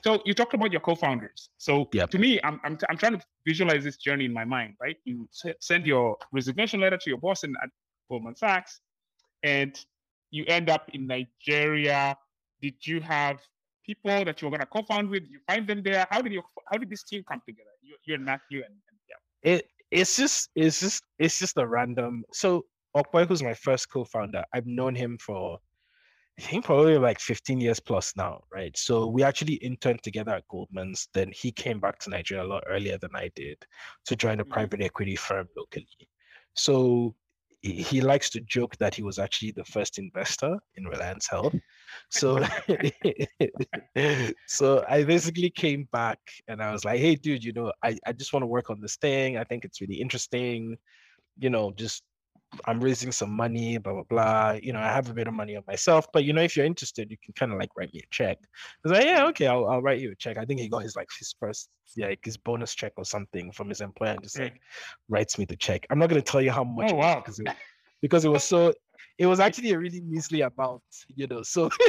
[0.03, 1.49] So you talked about your co-founders.
[1.57, 2.09] So yep.
[2.09, 4.97] to me, I'm, I'm, I'm trying to visualize this journey in my mind, right?
[5.05, 5.27] You
[5.61, 7.69] send your resignation letter to your boss in, at
[8.09, 8.81] Goldman Sachs
[9.45, 9.79] and
[10.31, 12.17] you end up in Nigeria.
[12.61, 13.39] Did you have
[13.85, 15.23] people that you were going to co-found with?
[15.29, 16.07] You find them there.
[16.09, 16.41] How did you?
[16.69, 17.69] How did this team come together?
[17.81, 19.51] You, you and Matthew and, and yeah.
[19.53, 22.23] It it's just it's just it's just a random.
[22.33, 22.65] So
[22.97, 25.59] Okwe, who's my first co-founder, I've known him for
[26.37, 28.75] I think probably like 15 years plus now, right?
[28.77, 31.07] So we actually interned together at Goldman's.
[31.13, 33.57] Then he came back to Nigeria a lot earlier than I did
[34.07, 34.51] to join a mm-hmm.
[34.51, 35.87] private equity firm locally.
[36.53, 37.15] So
[37.71, 41.55] he likes to joke that he was actually the first investor in Reliance Health.
[42.09, 42.43] So,
[44.47, 48.13] so I basically came back and I was like, "Hey, dude, you know, I, I
[48.13, 49.37] just want to work on this thing.
[49.37, 50.77] I think it's really interesting.
[51.37, 52.03] You know, just
[52.65, 54.51] I'm raising some money, blah blah blah.
[54.61, 56.65] You know, I have a bit of money on myself, but you know, if you're
[56.65, 58.37] interested, you can kind of like write me a check.
[58.81, 60.37] Because I like, yeah, okay, I'll, I'll write you a check.
[60.37, 63.51] I think he got his like his first yeah, like his bonus check or something
[63.51, 64.59] from his employer, and just like
[65.09, 65.85] writes me the check.
[65.89, 66.91] I'm not gonna tell you how much.
[66.91, 67.15] Oh wow!
[67.19, 67.47] Because it,
[68.01, 68.73] because it was so.
[69.17, 70.83] It was actually a really measly amount,
[71.15, 71.41] you know.
[71.43, 71.69] So.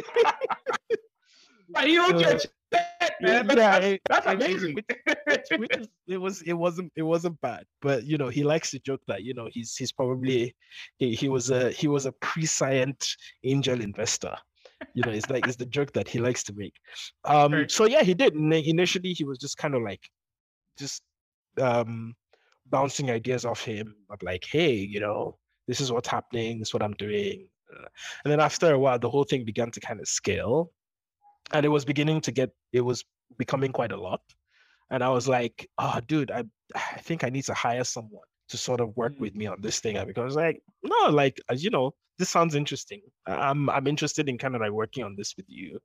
[1.85, 2.47] you don't judge
[3.21, 3.49] man.
[3.57, 4.75] Yeah, it, that's amazing.
[4.75, 8.71] Which, which is, it was it wasn't it wasn't bad, but you know he likes
[8.73, 10.55] to joke that you know he's he's probably
[10.99, 13.07] he, he was a he was a prescient
[13.45, 14.37] angel investor.
[14.95, 16.75] You know, it's like it's the joke that he likes to make.
[17.25, 18.35] Um, so yeah, he did.
[18.35, 20.03] Initially, he was just kind of like,
[20.79, 21.03] just
[21.61, 22.15] um,
[22.67, 26.59] bouncing ideas off him, but like, hey, you know, this is what's happening.
[26.59, 27.49] This is what I'm doing.
[28.25, 30.73] And then after a while, the whole thing began to kind of scale
[31.53, 33.05] and it was beginning to get it was
[33.39, 34.21] becoming quite a lot.
[34.91, 38.57] And i was like oh dude i i think i need to hire someone to
[38.57, 39.39] sort of work with mm.
[39.39, 43.03] me on this thing because like no like as you know this sounds interesting.
[43.27, 45.79] I'm i'm interested in kind of like working on this with you.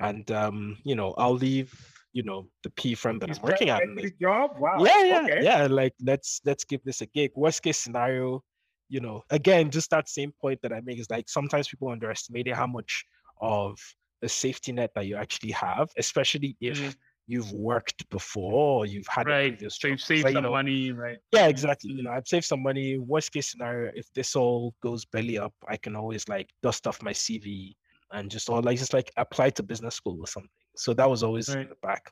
[0.00, 1.72] And um you know i'll leave
[2.12, 3.82] you know the p firm that i'm working at
[4.20, 4.52] job?
[4.58, 4.82] Wow.
[4.84, 5.44] Yeah yeah okay.
[5.44, 7.32] yeah like let's let's give this a gig.
[7.36, 8.42] Worst case scenario
[8.88, 12.48] you know again just that same point that i make is like sometimes people underestimate
[12.54, 13.04] how much
[13.40, 13.78] of
[14.22, 16.90] a safety net that you actually have, especially if mm-hmm.
[17.26, 19.60] you've worked before, you've had right.
[19.60, 21.18] You've saved some you know, money, right?
[21.32, 21.92] Yeah, exactly.
[21.92, 22.98] You know, I've saved some money.
[22.98, 27.02] Worst case scenario, if this all goes belly up, I can always like dust off
[27.02, 27.74] my CV
[28.12, 30.50] and just or like just like apply to business school or something.
[30.76, 31.58] So that was always right.
[31.58, 32.10] in the back.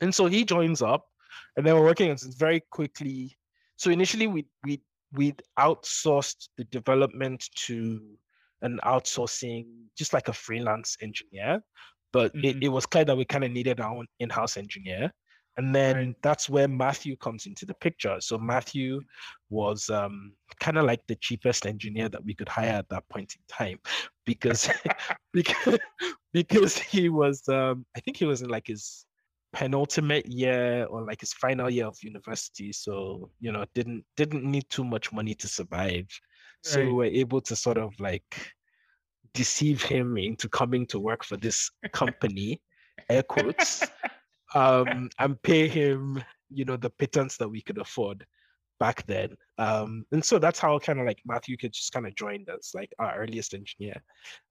[0.00, 1.06] And so he joins up,
[1.56, 3.36] and then we're working on this very quickly.
[3.76, 4.80] So initially we we
[5.12, 8.00] we'd outsourced the development to
[8.62, 11.62] an outsourcing, just like a freelance engineer.
[12.12, 12.44] But mm-hmm.
[12.44, 15.12] it, it was clear that we kind of needed our own in-house engineer.
[15.56, 16.16] And then right.
[16.22, 18.16] that's where Matthew comes into the picture.
[18.20, 19.00] So Matthew
[19.50, 23.34] was um, kind of like the cheapest engineer that we could hire at that point
[23.34, 23.78] in time,
[24.24, 24.70] because
[25.32, 25.78] because
[26.32, 29.04] because he was um, I think he was in like his
[29.52, 32.72] penultimate year or like his final year of university.
[32.72, 36.06] So you know didn't didn't need too much money to survive.
[36.62, 38.52] So we were able to sort of like
[39.32, 42.60] deceive him into coming to work for this company,
[43.08, 43.86] air quotes,
[44.54, 48.26] um, and pay him, you know, the pittance that we could afford
[48.78, 49.36] back then.
[49.58, 52.72] Um, and so that's how kind of like Matthew could just kind of joined us,
[52.74, 54.02] like our earliest engineer,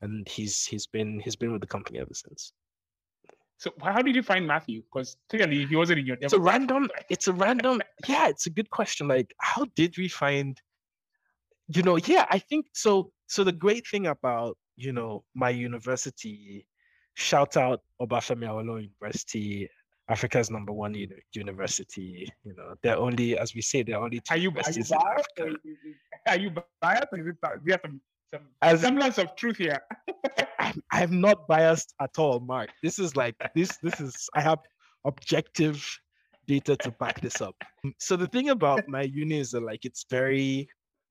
[0.02, 2.54] and he's he's been he's been with the company ever since.
[3.58, 4.84] So how did you find Matthew?
[4.84, 6.18] Because clearly he wasn't in your.
[6.22, 6.90] It's a random.
[7.10, 7.82] It's a random.
[8.08, 9.10] Yeah, it's a good question.
[9.10, 10.60] Like, how did we find?
[11.72, 13.12] You know, yeah, I think so.
[13.28, 16.66] So the great thing about you know my university,
[17.14, 19.70] shout out Obafemi Awolowo University,
[20.10, 22.28] Africa's number one uni- university.
[22.44, 24.20] You know, they're only, as we say, they're only.
[24.20, 25.30] Two are you, are you biased?
[25.40, 25.50] Or
[26.28, 26.52] are you
[26.82, 27.08] biased?
[27.12, 28.02] Or is it, do you have some,
[28.34, 29.80] some as, semblance of truth here?
[30.60, 32.70] I'm, I'm not biased at all, Mark.
[32.82, 33.78] This is like this.
[33.84, 34.60] This is I have
[35.06, 35.86] objective
[36.48, 37.56] data to back this up.
[38.00, 40.68] So the thing about my uni is that like it's very,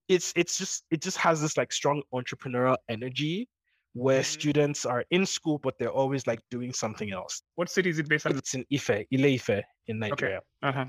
[0.09, 3.49] it's it's just it just has this like strong entrepreneurial energy
[3.95, 4.41] where mm-hmm.
[4.41, 7.43] students are in school but they're always like doing something else.
[7.57, 8.37] What city is it based on?
[8.37, 10.41] It's in Ife, Ile-Ife in Nigeria.
[10.65, 10.79] Okay.
[10.79, 10.85] Uh-huh.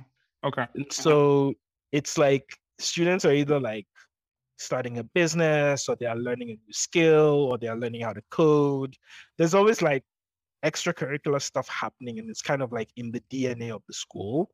[0.46, 0.62] Okay.
[0.62, 0.84] Uh-huh.
[0.90, 1.54] so
[1.92, 2.46] it's like
[2.80, 3.88] students are either like
[4.58, 8.14] starting a business or they are learning a new skill or they are learning how
[8.14, 8.96] to code.
[9.38, 10.04] There's always like
[10.66, 14.50] extracurricular stuff happening and it's kind of like in the DNA of the school.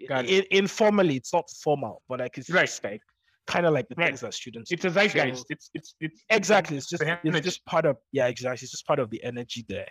[0.00, 0.46] It.
[0.50, 2.66] informally, it's not formal, but like it's right.
[2.66, 3.00] just like
[3.46, 4.06] kind of like the right.
[4.06, 4.72] things that students.
[4.72, 5.46] It's a zeitgeist.
[5.50, 6.76] It's it's it's exactly.
[6.76, 8.64] It's just it's just part of yeah, exactly.
[8.64, 9.88] It's just part of the energy there.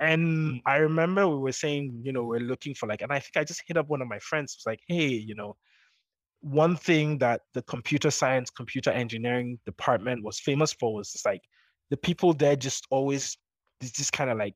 [0.00, 0.62] And mm.
[0.64, 3.44] I remember we were saying, you know, we're looking for like, and I think I
[3.44, 4.56] just hit up one of my friends.
[4.58, 5.56] Was like, hey, you know,
[6.40, 11.42] one thing that the computer science, computer engineering department was famous for was just like
[11.90, 13.36] the people there just always
[13.80, 14.54] this just kind of like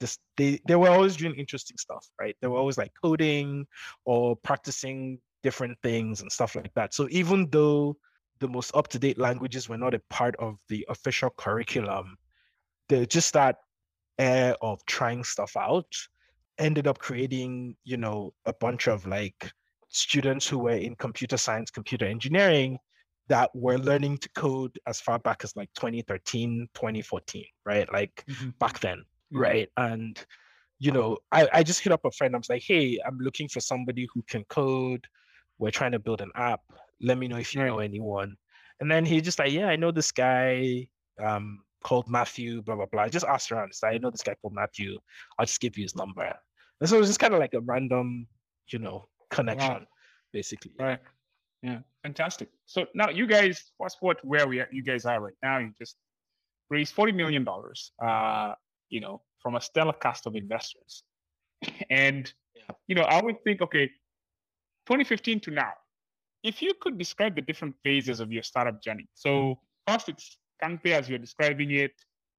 [0.00, 2.36] this they they were always doing interesting stuff, right?
[2.40, 3.66] They were always like coding
[4.04, 6.92] or practicing different things and stuff like that.
[6.92, 7.96] So even though
[8.40, 12.16] the most up-to-date languages were not a part of the official curriculum,
[12.88, 13.58] they just that
[14.18, 15.86] air of trying stuff out
[16.58, 19.52] ended up creating, you know, a bunch of like
[19.88, 22.78] students who were in computer science, computer engineering
[23.28, 27.90] that were learning to code as far back as like 2013, 2014, right?
[27.92, 28.50] Like mm-hmm.
[28.58, 29.38] back then, mm-hmm.
[29.38, 29.68] right?
[29.76, 30.24] And
[30.78, 32.34] you know, I, I just hit up a friend.
[32.34, 35.06] I was like, hey, I'm looking for somebody who can code.
[35.58, 36.60] We're trying to build an app.
[37.00, 38.36] Let me know if you know anyone.
[38.80, 40.88] And then he just like, yeah, I know this guy
[41.22, 43.02] um, called Matthew, blah, blah, blah.
[43.02, 43.72] I just asked around.
[43.74, 44.98] So I know this guy called Matthew.
[45.38, 46.32] I'll just give you his number.
[46.80, 48.26] And so it was just kind of like a random,
[48.68, 49.86] you know, connection, wow.
[50.32, 50.72] basically.
[50.78, 50.98] Right.
[51.62, 51.78] Yeah.
[52.02, 52.48] Fantastic.
[52.66, 55.58] So now you guys, fast forward where we are, you guys are right now.
[55.58, 55.96] You just
[56.68, 57.46] raised $40 million,
[58.02, 58.54] uh,
[58.88, 61.04] you know, from a stellar cast of investors.
[61.90, 62.74] And, yeah.
[62.88, 63.90] you know, I would think, okay,
[64.86, 65.72] 2015 to now,
[66.42, 69.08] if you could describe the different phases of your startup journey.
[69.14, 71.92] So first it's Kangpe as you're describing it.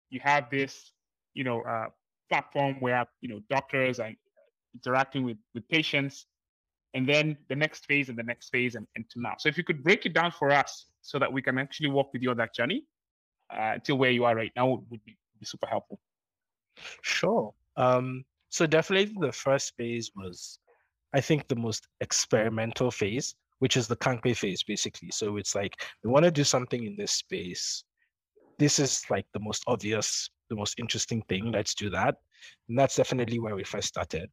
[0.10, 0.92] You have this,
[1.34, 1.88] you know, uh,
[2.30, 4.12] platform where, you know, doctors are
[4.74, 6.28] interacting with, with patients
[6.94, 9.34] and then the next phase and the next phase and, and to now.
[9.38, 12.14] So if you could break it down for us so that we can actually walk
[12.14, 12.86] with you on that journey
[13.56, 16.00] uh, till where you are right now would be, would be super helpful.
[17.02, 17.54] Sure.
[17.76, 20.60] Um, so definitely the first phase was,
[21.16, 25.10] I think, the most experimental phase, which is the Kangpe phase, basically.
[25.12, 25.74] So it's like
[26.04, 27.86] we want to do something in this space.
[28.60, 31.52] This is like the most obvious, the most interesting thing.
[31.52, 32.16] Let's do that.
[32.68, 34.30] And that's definitely where we first started.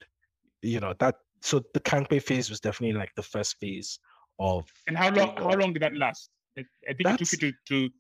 [0.61, 3.99] You know, that so the Kangpe phase was definitely like the first phase
[4.39, 4.65] of.
[4.89, 5.37] And how long?
[5.37, 6.31] How long did that last?
[6.59, 6.65] I
[6.95, 7.89] think it took you to.
[7.89, 7.91] to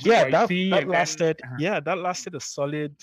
[0.00, 1.38] yeah, that, that lasted.
[1.40, 1.56] Then, uh-huh.
[1.58, 2.94] Yeah, that lasted a solid,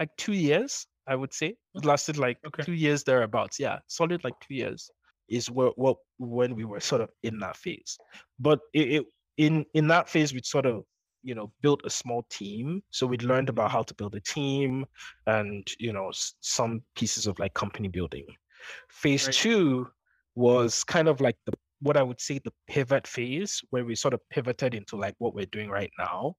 [0.00, 0.86] like two years.
[1.06, 2.62] I would say it lasted like okay.
[2.62, 3.58] two years thereabouts.
[3.58, 4.90] Yeah, solid like two years
[5.28, 7.98] is what what when we were sort of in that phase.
[8.38, 9.04] But it, it
[9.36, 10.84] in in that phase we'd sort of
[11.22, 14.86] you know built a small team so we'd learned about how to build a team
[15.26, 18.24] and you know some pieces of like company building
[18.90, 19.34] Phase right.
[19.34, 19.88] two
[20.34, 24.14] was kind of like the what I would say the pivot phase where we sort
[24.14, 26.34] of pivoted into like what we're doing right now.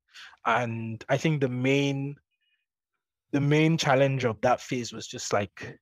[0.46, 2.16] And I think the main
[3.32, 5.78] the main challenge of that phase was just like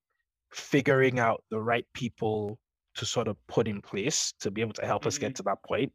[0.51, 2.59] figuring out the right people
[2.95, 5.09] to sort of put in place to be able to help mm-hmm.
[5.09, 5.35] us get mm-hmm.
[5.35, 5.91] to that point.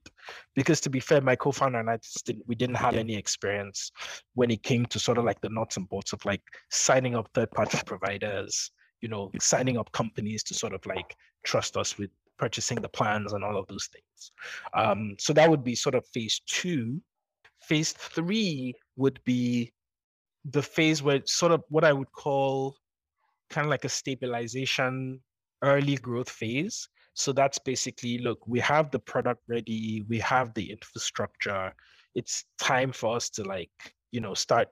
[0.55, 3.90] Because to be fair, my co-founder and I just didn't we didn't have any experience
[4.34, 7.28] when it came to sort of like the nuts and bolts of like signing up
[7.34, 8.70] third-party providers,
[9.01, 13.32] you know, signing up companies to sort of like trust us with purchasing the plans
[13.32, 14.32] and all of those things.
[14.74, 17.01] Um, so that would be sort of phase two.
[17.62, 19.72] Phase three would be
[20.45, 22.76] the phase where sort of what I would call
[23.51, 25.20] kind of like a stabilization,
[25.62, 26.88] early growth phase.
[27.14, 31.72] So that's basically look, we have the product ready, we have the infrastructure.
[32.14, 33.70] It's time for us to like
[34.11, 34.68] you know, start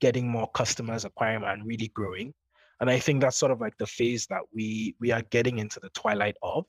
[0.00, 2.32] getting more customers, acquiring and really growing.
[2.80, 5.80] And I think that's sort of like the phase that we we are getting into
[5.80, 6.64] the twilight of.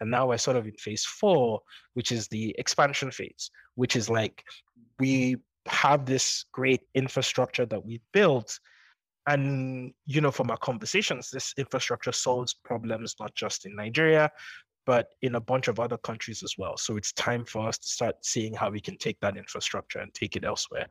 [0.00, 1.60] And now we're sort of in phase four,
[1.94, 4.42] which is the expansion phase, which is like
[4.98, 5.36] we
[5.66, 8.58] have this great infrastructure that we built.
[9.26, 14.30] And you know, from our conversations, this infrastructure solves problems not just in Nigeria,
[14.84, 16.76] but in a bunch of other countries as well.
[16.76, 20.12] So it's time for us to start seeing how we can take that infrastructure and
[20.12, 20.86] take it elsewhere.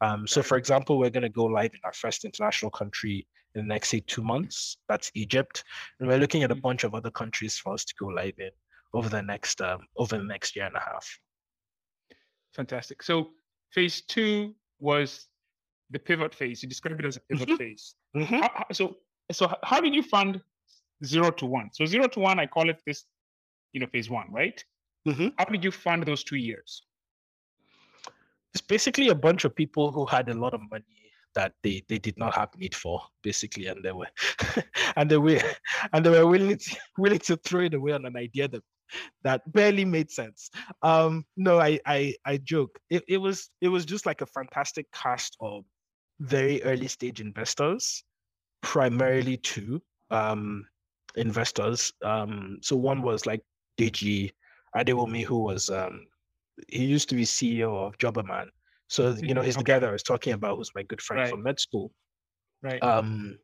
[0.00, 3.62] Um, so, for example, we're going to go live in our first international country in
[3.62, 4.76] the next say two months.
[4.88, 5.64] That's Egypt,
[5.98, 6.60] and we're looking at a mm-hmm.
[6.60, 8.50] bunch of other countries for us to go live in
[8.94, 11.18] over the next um, over the next year and a half.
[12.54, 13.02] Fantastic.
[13.02, 13.30] So
[13.72, 15.26] phase two was
[15.90, 16.62] the pivot phase.
[16.62, 17.56] You described it as a pivot mm-hmm.
[17.56, 17.94] phase.
[18.16, 18.40] Mm-hmm.
[18.40, 18.96] How, so
[19.30, 20.40] so how did you fund
[21.04, 21.70] zero to one?
[21.72, 23.04] So zero to one, I call it this,
[23.72, 24.62] you know, phase one, right?
[25.06, 25.28] Mm-hmm.
[25.38, 26.82] How did you fund those two years?
[28.54, 30.84] It's basically a bunch of people who had a lot of money
[31.34, 34.08] that they they did not have need for basically and they were
[34.96, 35.40] and they were
[35.92, 38.62] and they were willing to willing to throw it away on an idea that
[39.22, 40.50] that barely made sense
[40.82, 44.86] um no i i i joke it, it was it was just like a fantastic
[44.92, 45.64] cast of
[46.20, 48.04] very early stage investors
[48.62, 49.80] primarily two
[50.10, 50.64] um
[51.16, 53.42] investors um so one was like
[53.78, 54.30] Deji
[54.76, 56.06] Adewunmi who was um
[56.68, 58.46] he used to be CEO of Jobberman
[58.92, 61.22] so you know, he's the guy that I was talking about, who's my good friend
[61.22, 61.30] right.
[61.30, 61.90] from med school.
[62.62, 62.82] Right.
[62.82, 63.38] Um,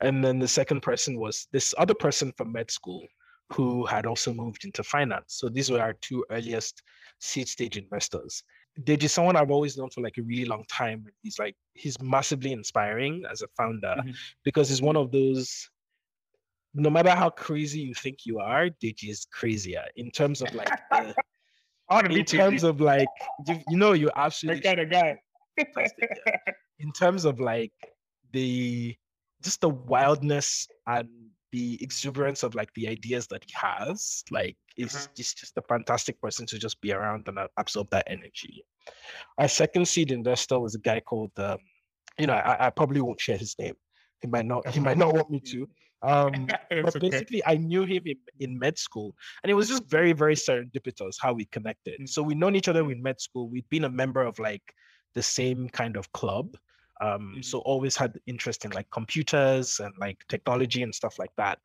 [0.00, 3.06] and then the second person was this other person from med school
[3.52, 5.34] who had also moved into finance.
[5.34, 6.82] So these were our two earliest
[7.20, 8.42] seed stage investors.
[8.82, 11.06] Deji is someone I've always known for like a really long time.
[11.22, 14.10] He's like he's massively inspiring as a founder mm-hmm.
[14.44, 15.68] because he's one of those.
[16.74, 20.68] No matter how crazy you think you are, Deji is crazier in terms of like
[20.68, 21.14] the,
[21.90, 23.08] I want to in terms of like
[23.46, 25.18] you, you know you're absolutely that kind of guy.
[26.78, 27.72] in terms of like
[28.32, 28.94] the
[29.42, 31.08] just the wildness and
[31.52, 35.12] the exuberance of like the ideas that he has, like is mm-hmm.
[35.16, 38.64] just, just a fantastic person to just be around and absorb that energy.
[39.38, 41.58] Our second seed investor was a guy called, um,
[42.18, 43.74] you know, I, I probably won't share his name.
[44.20, 44.68] He might not.
[44.68, 45.68] He might not want me to.
[46.02, 47.08] Um, but okay.
[47.10, 51.16] basically, I knew him in, in, med school, and it was just very, very serendipitous
[51.20, 52.00] how we connected.
[52.00, 52.08] Mm.
[52.08, 53.48] So we known each other in med school.
[53.48, 54.62] We'd been a member of like
[55.14, 56.56] the same kind of club.
[57.00, 57.40] Um, mm-hmm.
[57.42, 61.58] So always had interest in like computers and like technology and stuff like that.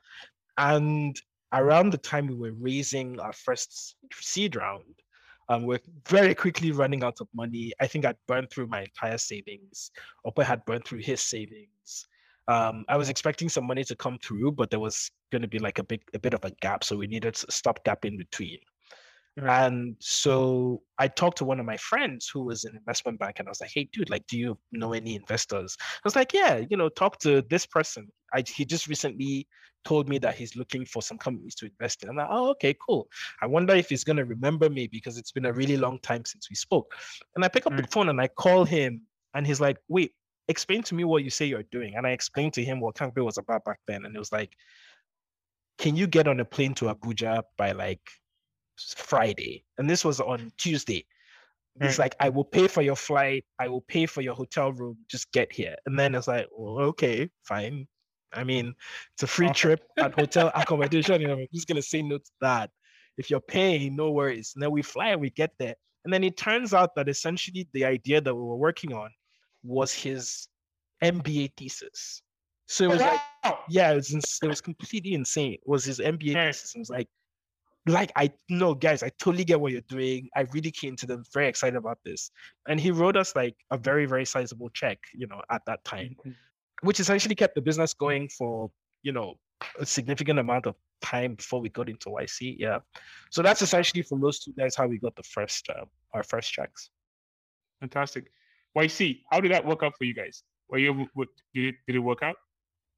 [0.57, 1.19] And
[1.53, 4.83] around the time we were raising our first seed round,
[5.49, 7.73] um, we're very quickly running out of money.
[7.81, 9.91] I think I'd burned through my entire savings.
[10.25, 12.07] Opa had burned through his savings
[12.47, 15.59] um, I was expecting some money to come through, but there was going to be
[15.59, 18.17] like a big, a bit of a gap, so we needed a stop gap in
[18.17, 18.59] between.
[19.37, 23.47] And so I talked to one of my friends who was in investment bank, and
[23.47, 26.61] I was like, "Hey, dude, like, do you know any investors?" I was like, "Yeah,
[26.69, 28.07] you know, talk to this person.
[28.33, 29.47] I, he just recently
[29.85, 32.75] told me that he's looking for some companies to invest in." I'm like, "Oh, okay,
[32.85, 33.07] cool.
[33.41, 36.49] I wonder if he's gonna remember me because it's been a really long time since
[36.49, 36.93] we spoke."
[37.35, 37.81] And I pick up mm.
[37.81, 39.01] the phone and I call him,
[39.33, 40.13] and he's like, "Wait,
[40.47, 41.95] explain to me what you say you're doing.
[41.95, 44.05] And I explained to him what Kangpe was about back then.
[44.05, 44.53] And it was like,
[45.77, 48.01] can you get on a plane to Abuja by like
[48.77, 49.63] Friday?
[49.77, 51.05] And this was on Tuesday.
[51.81, 51.99] It's mm.
[51.99, 53.45] like, I will pay for your flight.
[53.59, 54.97] I will pay for your hotel room.
[55.09, 55.75] Just get here.
[55.85, 57.87] And then it's like, well, okay, fine.
[58.31, 58.73] I mean,
[59.13, 61.21] it's a free trip and hotel accommodation.
[61.21, 62.69] You know, I'm just going to say no to that.
[63.17, 64.53] If you're paying, no worries.
[64.55, 65.75] And then we fly and we get there.
[66.03, 69.09] And then it turns out that essentially the idea that we were working on
[69.63, 70.47] was his
[71.03, 72.21] MBA thesis.
[72.67, 73.19] So it was like,
[73.69, 75.53] yeah, it was, it was completely insane.
[75.53, 76.47] It was his MBA mm.
[76.47, 76.75] thesis.
[76.75, 77.07] It was like,
[77.85, 80.29] like I know, guys, I totally get what you're doing.
[80.35, 82.31] I really came to them very excited about this.
[82.67, 86.15] And he wrote us like a very, very sizable check, you know, at that time,
[86.19, 86.31] mm-hmm.
[86.81, 88.71] which essentially kept the business going for,
[89.01, 89.35] you know,
[89.79, 92.55] a significant amount of time before we got into YC.
[92.57, 92.79] Yeah.
[93.31, 96.51] So that's essentially from those two guys how we got the first uh, our first
[96.51, 96.89] checks.
[97.81, 98.31] Fantastic.
[98.77, 100.43] YC, how did that work out for you guys?
[100.69, 101.07] Were you
[101.53, 102.37] did it, did it work out?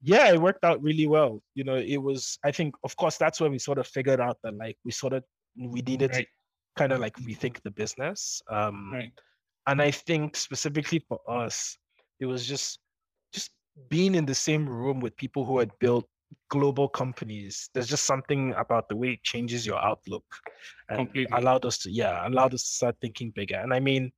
[0.01, 1.41] Yeah, it worked out really well.
[1.55, 4.37] You know, it was, I think, of course, that's when we sort of figured out
[4.43, 5.23] that like we sort of,
[5.57, 6.25] we needed right.
[6.25, 6.27] to
[6.75, 8.41] kind of like rethink the business.
[8.49, 9.11] Um, right.
[9.67, 11.77] And I think specifically for us,
[12.19, 12.79] it was just,
[13.33, 13.51] just
[13.89, 16.05] being in the same room with people who had built
[16.49, 20.25] global companies there's just something about the way it changes your outlook
[20.89, 21.37] and Completely.
[21.37, 24.11] allowed us to yeah allowed us to start thinking bigger and i mean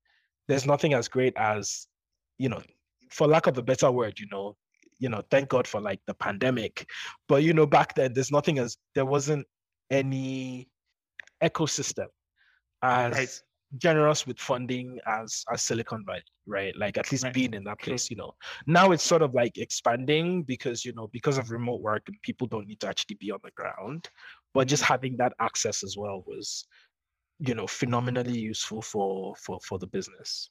[0.47, 1.87] there's nothing as great as,
[2.37, 2.61] you know,
[3.09, 4.55] for lack of a better word, you know,
[4.99, 6.89] you know, thank God for like the pandemic.
[7.27, 9.45] But you know, back then there's nothing as there wasn't
[9.89, 10.69] any
[11.43, 12.07] ecosystem
[12.81, 13.41] as right.
[13.77, 16.75] generous with funding as as Silicon Valley, right?
[16.77, 17.33] Like at least Right.
[17.33, 18.33] being in that place, you know.
[18.65, 22.47] Now it's sort of like expanding because you know because of remote work and people
[22.47, 24.09] don't need to actually be on the ground,
[24.53, 24.93] but just mm-hmm.
[24.93, 26.65] having that access as well was,
[27.39, 30.49] you know, phenomenally useful for for for the business.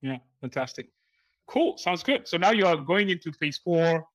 [0.00, 0.88] Yeah, fantastic.
[1.46, 1.76] Cool.
[1.78, 2.26] Sounds good.
[2.26, 4.06] So now you're going into phase four,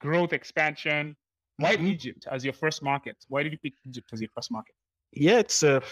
[0.00, 1.16] growth expansion.
[1.58, 1.88] Why Mhm.
[1.88, 3.16] Egypt as your first market?
[3.28, 4.74] Why did you pick Egypt as your first market?
[5.12, 5.82] Yeah, it's a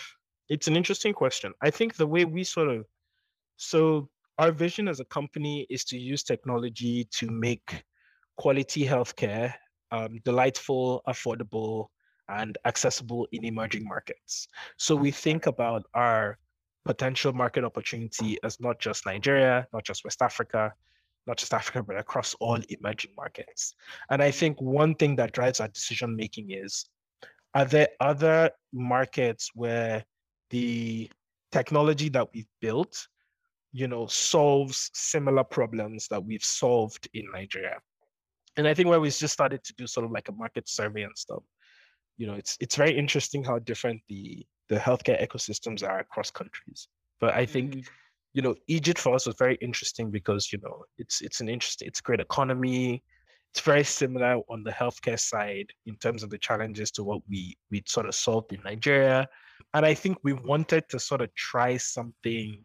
[0.51, 1.55] it's an interesting question.
[1.63, 2.85] I think the way we sort of
[3.57, 7.85] so our vision as a company is to use technology to make
[8.37, 9.55] quality healthcare
[9.91, 11.87] um, delightful, affordable,
[12.29, 14.49] and accessible in emerging markets.
[14.77, 16.39] So we think about our
[16.85, 20.73] potential market opportunity as not just Nigeria, not just West Africa,
[21.27, 23.75] not just Africa, but across all emerging markets.
[24.11, 26.87] And I think one thing that drives our decision making is
[27.55, 30.05] are there other markets where
[30.51, 31.11] the
[31.53, 33.07] technology that we've built
[33.73, 37.77] you know solves similar problems that we've solved in nigeria
[38.57, 41.03] and i think where we just started to do sort of like a market survey
[41.03, 41.43] and stuff
[42.17, 46.89] you know it's it's very interesting how different the the healthcare ecosystems are across countries.
[47.21, 47.89] But i think Mhm.
[48.33, 51.89] you know egypt for us was very interesting because you know it's it's an interesting
[51.89, 53.03] it's a great economy.
[53.53, 57.57] It's very similar on the healthcare side in terms of the challenges to what we
[57.71, 59.29] we sort of solved in nigeria.
[59.75, 62.65] And i think we wanted to sort of try something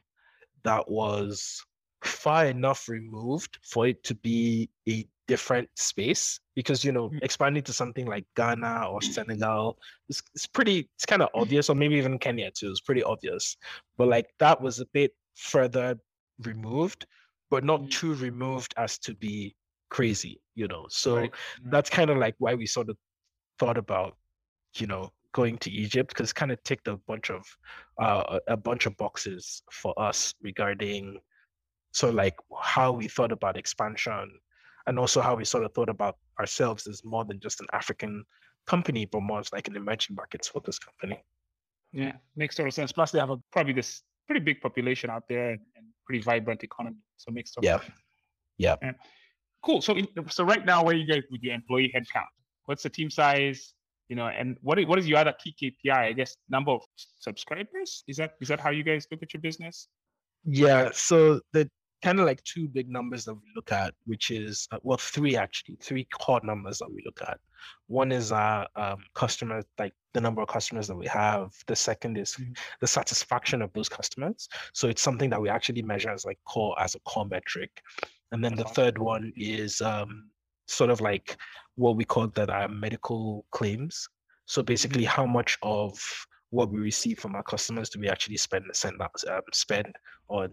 [0.63, 1.63] that was
[2.03, 7.23] far enough removed for it to be a different space because you know Mm.
[7.23, 9.77] expanding to something like ghana or senegal
[10.09, 13.57] it's, it's pretty it's kind of obvious or maybe even kenya too it's pretty obvious
[13.97, 15.97] but like that was a bit further
[16.45, 17.05] removed
[17.51, 17.91] but not Mm.
[17.91, 19.55] too removed as to be
[19.89, 21.33] crazy you know so Right.
[21.71, 22.97] that's kind of like why we sort of
[23.59, 24.17] thought about
[24.75, 27.45] you know going to egypt because kind of ticked a bunch of
[28.01, 31.19] uh, a bunch of boxes for us regarding
[31.91, 34.29] so like how we thought about expansion
[34.89, 38.23] and also how we sort of thought about ourselves as more than just an african
[38.65, 41.17] company but more as like an emerging markets focused company
[41.91, 42.91] Yeah, makes total sense.
[42.91, 46.61] Plus, they have a probably this pretty big population out there and, and pretty vibrant
[46.63, 47.01] economy.
[47.17, 47.79] So makes total Yeah.
[47.81, 47.99] sense.
[48.65, 48.75] Yeah.
[48.85, 48.95] And
[49.65, 49.81] cool.
[49.81, 52.29] So in, so right now, where are you guys with your employee headcount?
[52.65, 53.73] What's the team size?
[54.09, 55.97] You know, and what is, what is your other key KPI?
[56.11, 56.81] I guess number of
[57.27, 58.03] subscribers.
[58.07, 59.87] Is that is that how you guys look at your business?
[60.45, 61.69] Yeah, so the
[62.01, 65.35] kind of like two big numbers that we look at, which is uh, well, three
[65.35, 67.39] actually, three core numbers that we look at.
[67.87, 71.51] One is our um, customers, like the number of customers that we have.
[71.67, 72.57] The second is Mhm.
[72.79, 74.47] the satisfaction of those customers.
[74.73, 77.71] So it's something that we actually measure as like core as a core metric.
[78.31, 80.29] And then the third one is um,
[80.67, 81.37] sort of like
[81.75, 84.07] what we call that our medical claims.
[84.45, 85.99] So basically, how much of
[86.51, 89.93] what we receive from our customers do we actually spend send out, um, spend
[90.29, 90.49] on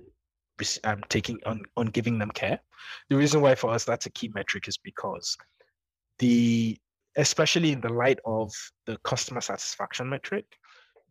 [0.84, 2.61] um, taking on on giving them care.
[3.09, 5.36] The reason why for us that's a key metric is because
[6.18, 6.78] the
[7.16, 8.52] especially in the light of
[8.84, 10.44] the customer satisfaction metric,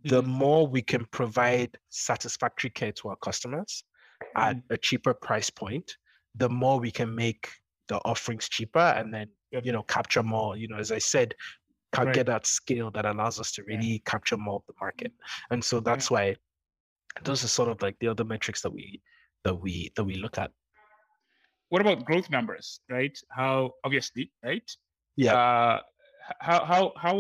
[0.04, 0.28] the Mhm.
[0.28, 3.84] more we can provide satisfactory care to our customers
[4.36, 5.98] at a cheaper price point,
[6.36, 7.50] the more we can make
[7.88, 9.28] the offerings cheaper and then
[9.64, 10.58] you know capture more.
[10.58, 11.34] You know, as I said,
[11.92, 12.14] ca- Right.
[12.14, 13.78] get that scale that allows us to Yeah.
[13.78, 15.12] really capture more of the market.
[15.50, 16.36] And so that's why
[17.24, 19.02] those are sort of like the other metrics that we
[19.46, 20.52] that we that we look at.
[21.70, 22.82] What about growth numbers?
[22.90, 23.18] Right?
[23.30, 24.70] How obviously, right?
[25.16, 25.36] Yeah.
[25.36, 25.80] Uh,
[26.40, 27.16] how how how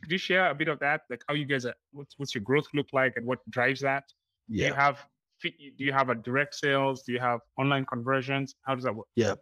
[0.00, 1.02] could you share a bit of that?
[1.10, 4.04] Like how you guys are what's what's your growth look like and what drives that?
[4.48, 5.04] Do you have
[5.42, 5.50] do
[5.84, 7.02] you have a direct sales?
[7.02, 8.54] Do you have online conversions?
[8.62, 9.06] How does that work?
[9.16, 9.34] Yeah.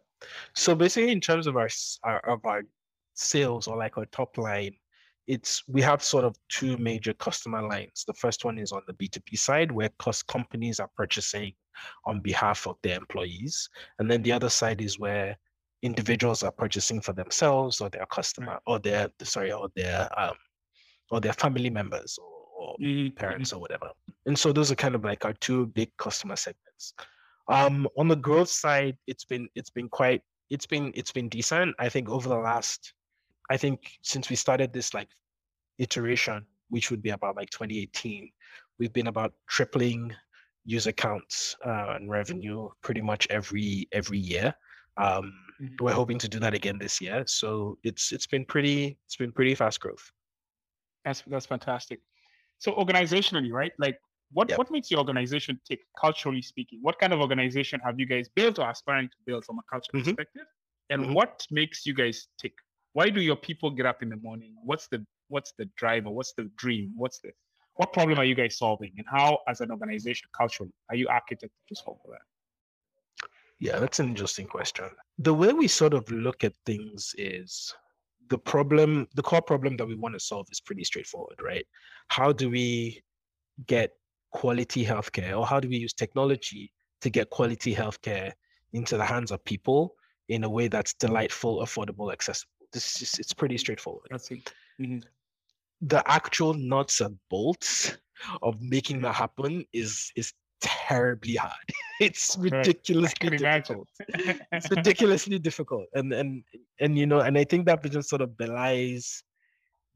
[0.54, 1.68] So basically, in terms of our,
[2.02, 2.62] our of our
[3.14, 4.74] sales or like our top line,
[5.26, 8.04] it's we have sort of two major customer lines.
[8.06, 11.52] The first one is on the B2B side, where cost companies are purchasing
[12.04, 13.68] on behalf of their employees,
[13.98, 15.36] and then the other side is where
[15.82, 20.34] individuals are purchasing for themselves or their customer or their sorry or their um
[21.10, 22.26] or their family members or,
[22.58, 23.90] or Mhm, parents or whatever.
[24.26, 26.94] And so those are kind of like our two big customer segments.
[27.48, 31.74] Um, on the growth side, it's been it's been quite it's been it's been decent.
[31.78, 32.92] I think over the last,
[33.50, 35.08] I think since we started this like
[35.78, 38.30] iteration, which would be about like 2018,
[38.78, 40.14] we've been about tripling
[40.68, 44.54] user counts uh, and revenue pretty much every every year.
[44.98, 45.80] Um, Mhm.
[45.80, 47.24] we're hoping to do that again this year.
[47.26, 50.12] So it's it's been pretty it's been pretty fast growth.
[51.04, 52.00] That's that's fantastic.
[52.58, 53.72] So organizationally, right?
[53.78, 53.98] Like
[54.32, 54.58] what Yep.
[54.58, 56.80] what makes your organization tick culturally speaking?
[56.82, 59.94] What kind of organization have you guys built or aspiring to build from a cultural
[59.94, 60.04] Mhm.
[60.04, 60.46] perspective?
[60.90, 61.14] And Mhm.
[61.14, 62.52] what makes you guys tick?
[62.92, 64.54] Why do your people get up in the morning?
[64.64, 66.10] What's the what's the driver?
[66.10, 66.92] What's the dream?
[66.96, 67.32] What's the
[67.78, 71.50] what problem are you guys solving, and how, as an organization, culturally, are you architected
[71.68, 72.18] to solve that?
[73.60, 74.86] Yeah, that's an interesting question.
[75.18, 77.72] The way we sort of look at things is
[78.30, 81.64] the problem, the core problem that we want to solve is pretty straightforward, right?
[82.08, 83.00] How do we
[83.66, 83.92] get
[84.32, 88.32] quality healthcare, or how do we use technology to get quality healthcare
[88.72, 89.94] into the hands of people
[90.28, 92.50] in a way that's delightful, affordable, accessible?
[92.72, 94.08] This is it's pretty straightforward.
[94.10, 94.52] That's it.
[94.80, 94.98] Mm-hmm.
[95.80, 97.96] The actual nuts and bolts
[98.42, 101.52] of making that happen is is terribly hard.
[102.00, 103.88] It's ridiculously difficult.
[104.52, 105.86] it's ridiculously difficult.
[105.94, 106.44] And and
[106.80, 109.22] and you know, and I think that just sort of belies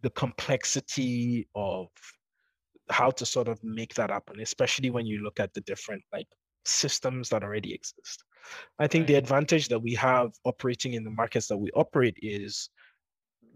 [0.03, 1.87] the complexity of
[2.91, 6.27] how to sort of make that happen, especially when you look at the different like
[6.65, 8.25] systems that already exist.
[8.81, 12.69] I think the advantage that we have operating in the markets that we operate is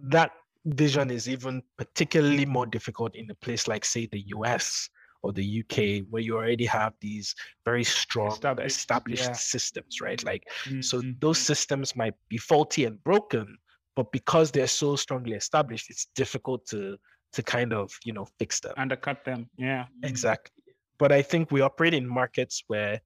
[0.04, 0.30] that
[0.66, 4.88] vision is even particularly more difficult in a place like, say, the US
[5.22, 9.32] or the UK, where you already have these very strong established, established yeah.
[9.32, 10.22] systems, right?
[10.24, 10.80] Like, mm-hmm.
[10.80, 13.56] so those systems might be faulty and broken,
[13.94, 16.96] but because they're so strongly established, it's difficult to
[17.32, 19.50] to kind of you know fix them, undercut them.
[19.56, 20.52] Yeah, exactly.
[20.98, 23.00] But I think we operate in markets where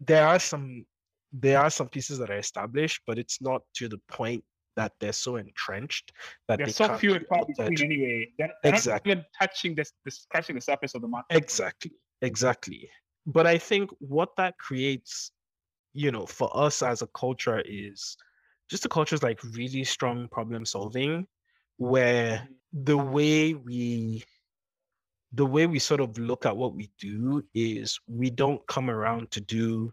[0.00, 0.84] there are some
[1.32, 4.44] there are some pieces that are established, but it's not to the point
[4.76, 6.12] that they're so entrenched
[6.48, 8.32] that they're they so few and far between anyway.
[8.38, 9.10] They're, they're exactly.
[9.10, 11.36] not even touching this, this scratching the surface of the market.
[11.36, 11.92] Exactly,
[12.22, 12.88] exactly.
[13.26, 15.32] But I think what that creates,
[15.92, 18.16] you know, for us as a culture is
[18.70, 21.26] just a culture is like really strong problem solving,
[21.76, 22.84] where mm-hmm.
[22.84, 24.24] the way we
[25.32, 29.30] the way we sort of look at what we do is we don't come around
[29.30, 29.92] to do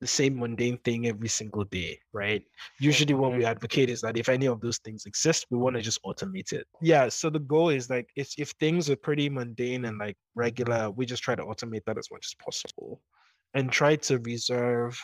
[0.00, 2.42] the same mundane thing every single day, right?
[2.78, 5.82] Usually, what we advocate is that if any of those things exist, we want to
[5.82, 6.66] just automate it.
[6.80, 7.08] Yeah.
[7.08, 11.04] So the goal is like if if things are pretty mundane and like regular, we
[11.04, 13.02] just try to automate that as much as possible,
[13.54, 14.98] and try to reserve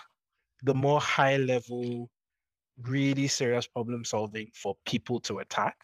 [0.63, 2.11] the more high level,
[2.83, 5.77] really serious problem solving for people to attack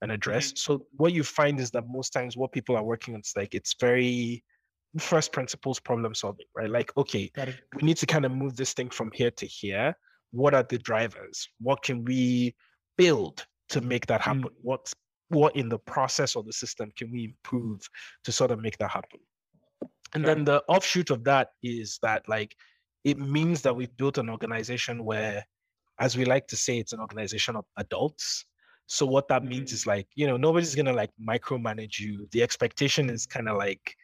[0.00, 0.48] and address.
[0.48, 0.56] Mm-hmm.
[0.56, 3.54] So what you find is that most times what people are working on is like
[3.54, 4.44] it's very
[4.98, 6.70] first principles problem solving, right?
[6.70, 7.30] Like, okay,
[7.74, 9.96] we need to kind of move this thing from here to here.
[10.30, 11.48] What are the drivers?
[11.60, 12.54] What can we
[12.96, 14.42] build to make that happen?
[14.42, 14.54] Mm.
[14.62, 14.94] What's
[15.28, 17.88] what in the process or the system can we improve
[18.24, 19.20] to sort of make that happen?
[20.14, 22.54] And then the offshoot of that is that like
[23.02, 25.44] it means that we've built an organization where,
[25.98, 28.44] as we like to say, it's an organization of adults.
[28.86, 29.74] So what that means mm.
[29.74, 32.28] is like, you know, nobody's gonna like micromanage you.
[32.30, 33.96] The expectation is kind of like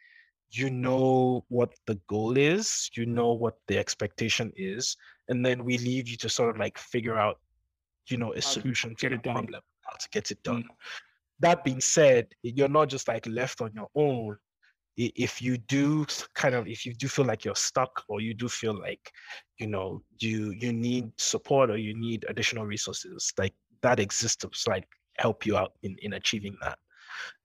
[0.51, 4.97] you know what the goal is, you know what the expectation is,
[5.29, 7.39] and then we leave you to sort of like figure out,
[8.09, 10.63] you know, a solution to the problem, how to get it done.
[10.63, 10.75] Mm.
[11.39, 14.37] That being said, you're not just like left on your own.
[14.97, 18.49] If you do kind of, if you do feel like you're stuck, or you do
[18.49, 19.11] feel like,
[19.57, 24.49] you know, you you need support or you need additional resources, like that exists to
[24.69, 24.87] like
[25.17, 26.77] help you out in in achieving that.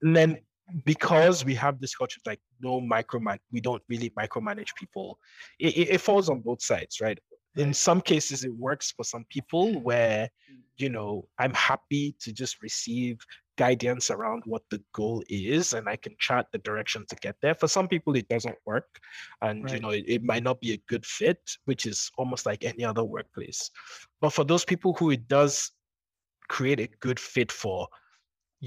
[0.02, 0.38] And then
[0.84, 5.18] because we have this culture like no microman we don't really micromanage people.
[5.58, 7.18] It, it, it, falls on both sides right?
[7.56, 10.56] In some cases it works for some people where mm.
[10.76, 13.18] you know i'm happy to just receive
[13.56, 17.54] guidance around what the goal is and i can chart the direction to get there.
[17.54, 18.98] For some people it doesn't work
[19.42, 19.74] and right.
[19.74, 22.84] you know it, it might not be a good fit which is almost like any
[22.84, 23.70] other workplace.
[24.20, 25.70] But for those people who it does
[26.48, 27.88] create a good fit for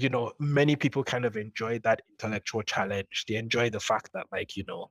[0.02, 3.24] you know, many people kind of enjoy that intellectual challenge.
[3.28, 4.90] They enjoy the fact that, like, you know,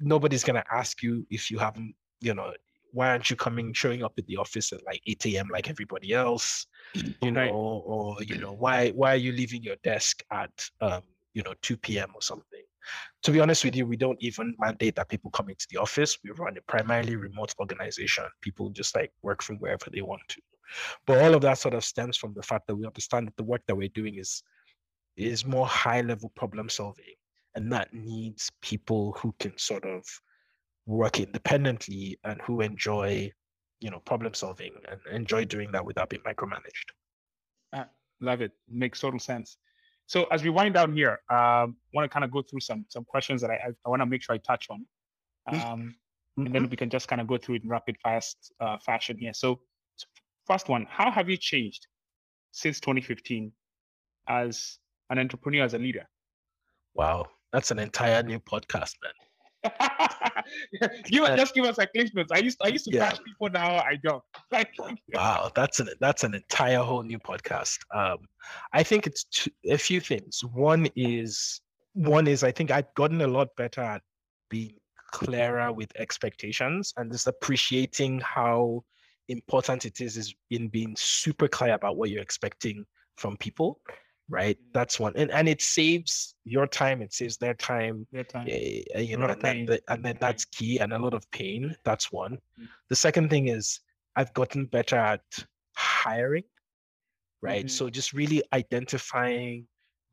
[0.00, 2.52] nobody's gonna ask you if you haven't, you know,
[2.92, 5.48] why aren't you coming, showing up at the office at like 8 a.m.
[5.52, 6.66] like everybody else,
[7.22, 7.50] you know, right.
[7.52, 11.02] or, or you know, why why are you leaving your desk at um,
[11.34, 12.10] you know 2 p.m.
[12.14, 12.62] or something?
[13.24, 16.18] To be honest with you, we don't even mandate that people come into the office.
[16.22, 18.24] We run a primarily remote organization.
[18.40, 20.40] People just like work from wherever they want to.
[21.06, 23.44] But all of that sort of stems from the fact that we understand that the
[23.44, 24.42] work that we're doing is
[25.16, 27.14] is more high level problem solving
[27.54, 30.04] and that needs people who can sort of
[30.84, 33.30] work independently and who enjoy
[33.80, 36.88] you know problem solving and enjoy doing that without being micromanaged.
[37.72, 37.84] Uh,
[38.20, 38.52] love it.
[38.68, 39.56] Makes total sense.
[40.06, 43.04] So as we wind down here um want to kind of go through some some
[43.04, 44.86] questions that i i, I want to make sure i touch on.
[45.50, 45.66] Mm-hmm.
[45.66, 46.46] um mm-hmm.
[46.46, 49.16] and then we can just kind of go through it in rapid fast uh, fashion
[49.18, 49.32] here.
[49.32, 49.60] So
[50.46, 51.86] First one, how have you changed
[52.52, 53.50] since 2015
[54.28, 54.78] as
[55.10, 56.06] an entrepreneur, as a leader?
[56.94, 59.12] Wow, that's an entire new podcast, man.
[61.06, 62.30] give us, just give us a cliff notes.
[62.32, 63.12] I used I used to yeah.
[63.24, 63.78] people now.
[63.78, 64.22] I don't.
[65.14, 67.78] wow, that's an that's an entire whole new podcast.
[67.92, 68.18] Um,
[68.72, 70.44] I think it's two, a few things.
[70.44, 71.60] One is
[71.94, 74.02] one is I think I've gotten a lot better at
[74.48, 74.74] being
[75.10, 78.84] clearer with expectations and just appreciating how
[79.28, 82.84] important it is is in being super clear about what you're expecting
[83.16, 83.80] from people
[84.28, 84.58] right?
[84.72, 88.48] That's one and and it saves your time it saves their time Their time.
[88.96, 92.10] uh, you know and, that, and then that's key and a lot of pain that's
[92.10, 92.38] one.
[92.60, 92.66] Mm.
[92.88, 93.80] the second thing is
[94.16, 95.22] i've gotten better at
[95.76, 96.42] hiring
[97.40, 97.66] right?
[97.66, 97.70] Mhm.
[97.70, 99.66] so just really identifying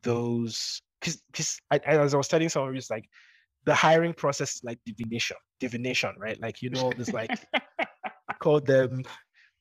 [0.04, 1.22] those because
[1.72, 3.10] as i was telling someone it's like
[3.66, 6.40] the hiring process is like divination divination right?
[6.42, 7.32] Like you know there's like
[8.44, 9.04] call them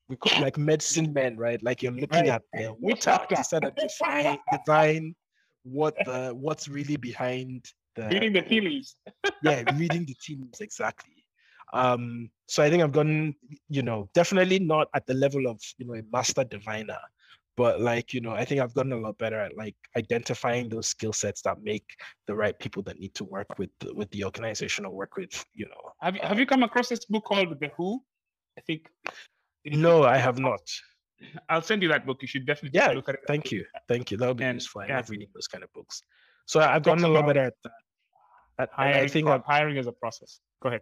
[0.08, 1.62] we call like medicine men, right?
[1.62, 2.42] Like you're looking Right.
[2.54, 5.14] at Which water sort of define define
[5.62, 7.64] what the what's really behind
[7.96, 8.96] the Reading the tea leaves.
[9.42, 11.24] yeah, reading the teams exactly.
[11.72, 13.34] Um, so I think I've gotten,
[13.70, 17.00] you know, definitely not at the level of you know a master diviner,
[17.56, 20.88] but like you know, I think I've gotten a lot better at like identifying those
[20.88, 21.86] skill sets that make
[22.26, 25.66] the right people that need to work with with the organization or work with, you
[25.72, 25.82] know.
[26.00, 28.02] Have you, have you come across this book called The Who?
[28.58, 28.88] I think.
[29.64, 30.60] No, I have not.
[31.48, 32.18] I'll send you that book.
[32.20, 33.20] You should definitely Yeah, look at it.
[33.26, 33.64] Thank you.
[33.88, 34.16] Thank you.
[34.16, 34.82] That would be And, useful.
[34.82, 34.96] I yeah.
[34.96, 36.02] love reading those kind of books.
[36.46, 38.68] So I've gotten a lot better at that.
[38.76, 40.40] I think I'm hiring is a process.
[40.62, 40.80] Go ahead.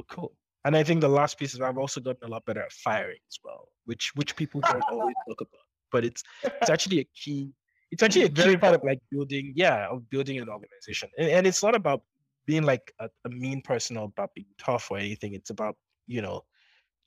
[0.00, 0.32] Oh, cool.
[0.64, 3.18] And I think the last piece is I've also gotten a lot better at firing
[3.28, 5.60] as well, which which people don't always talk about.
[5.90, 7.52] But it's it's actually a key.
[7.90, 11.08] It's actually a key Very part of like building, yeah, of building an organization.
[11.16, 12.02] And, and it's not about
[12.46, 15.34] being like a, a mean person or about being tough or anything.
[15.34, 16.44] It's about you know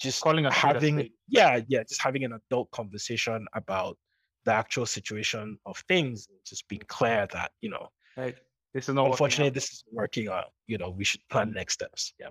[0.02, 3.98] just Calling a spade a having yeah yeah just having an adult conversation about
[4.46, 7.88] the actual situation of things and just being clear that you know
[8.18, 8.36] Right.
[8.74, 12.14] This is not unfortunately this is working out you know we should plan next steps
[12.20, 12.30] yeah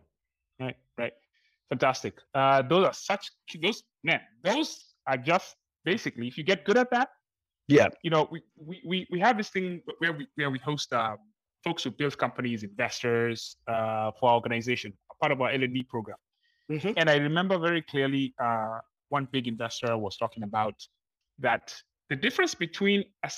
[0.60, 1.12] Right, right.
[1.70, 2.14] Fantastic.
[2.34, 3.30] Uh, those are such
[3.62, 4.20] those man.
[4.44, 7.08] Those are just basically if you get good at that,
[7.68, 10.92] yeah you know, we we we, we have this thing where we where we host
[10.92, 11.16] um,
[11.64, 15.82] folks who build companies, investors uh, for our organization, part of our L and D
[15.82, 16.18] program.
[16.70, 16.94] Mhm.
[16.96, 20.76] And I remember very clearly uh, one big investor was talking about
[21.38, 21.74] that
[22.08, 23.30] the difference between a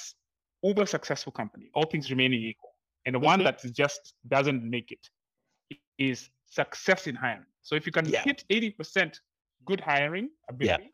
[0.62, 2.74] uber successful company, all things remaining equal,
[3.06, 3.44] and the one Mhm.
[3.44, 5.08] that just doesn't make it
[5.98, 7.46] is success in hiring.
[7.62, 8.22] So if you can Yeah.
[8.22, 9.20] hit 80%
[9.64, 10.90] good hiring ability,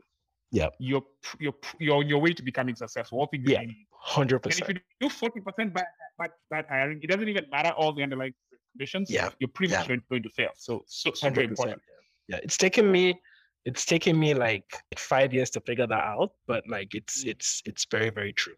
[0.50, 0.70] Yeah.
[0.78, 1.04] you're
[1.40, 3.18] you're you're on your way to becoming successful.
[3.18, 3.58] All things Yeah.
[3.60, 3.98] remaining equal.
[4.00, 5.86] 100% And if you do 40% bad,
[6.18, 8.34] bad, bad hiring, it doesn't even matter all the underlying
[8.72, 9.10] conditions.
[9.10, 9.30] Yeah.
[9.40, 9.96] You're pretty much Yeah.
[10.08, 10.50] going, to fail.
[10.54, 11.50] So, so super 100%.
[11.50, 11.82] important.
[11.88, 11.97] yeah
[12.28, 13.20] it's taken me
[13.64, 14.64] it's taken me like
[14.96, 18.54] five years to figure that out but like it's it's it's very very true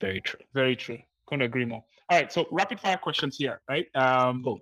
[0.00, 0.98] very true Very true.
[1.26, 1.82] Couldn't agree more.
[2.10, 2.30] All right.
[2.30, 3.86] So rapid fire questions here, right?
[3.94, 4.60] Um, cool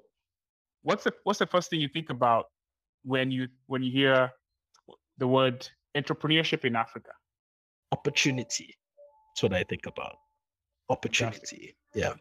[0.82, 2.46] what's the what's the first thing you think about
[3.04, 4.30] when you when you hear
[5.18, 7.10] the word entrepreneurship in Africa?
[7.92, 8.74] opportunity
[9.28, 10.16] that's what i think about
[10.88, 12.14] opportunity yeah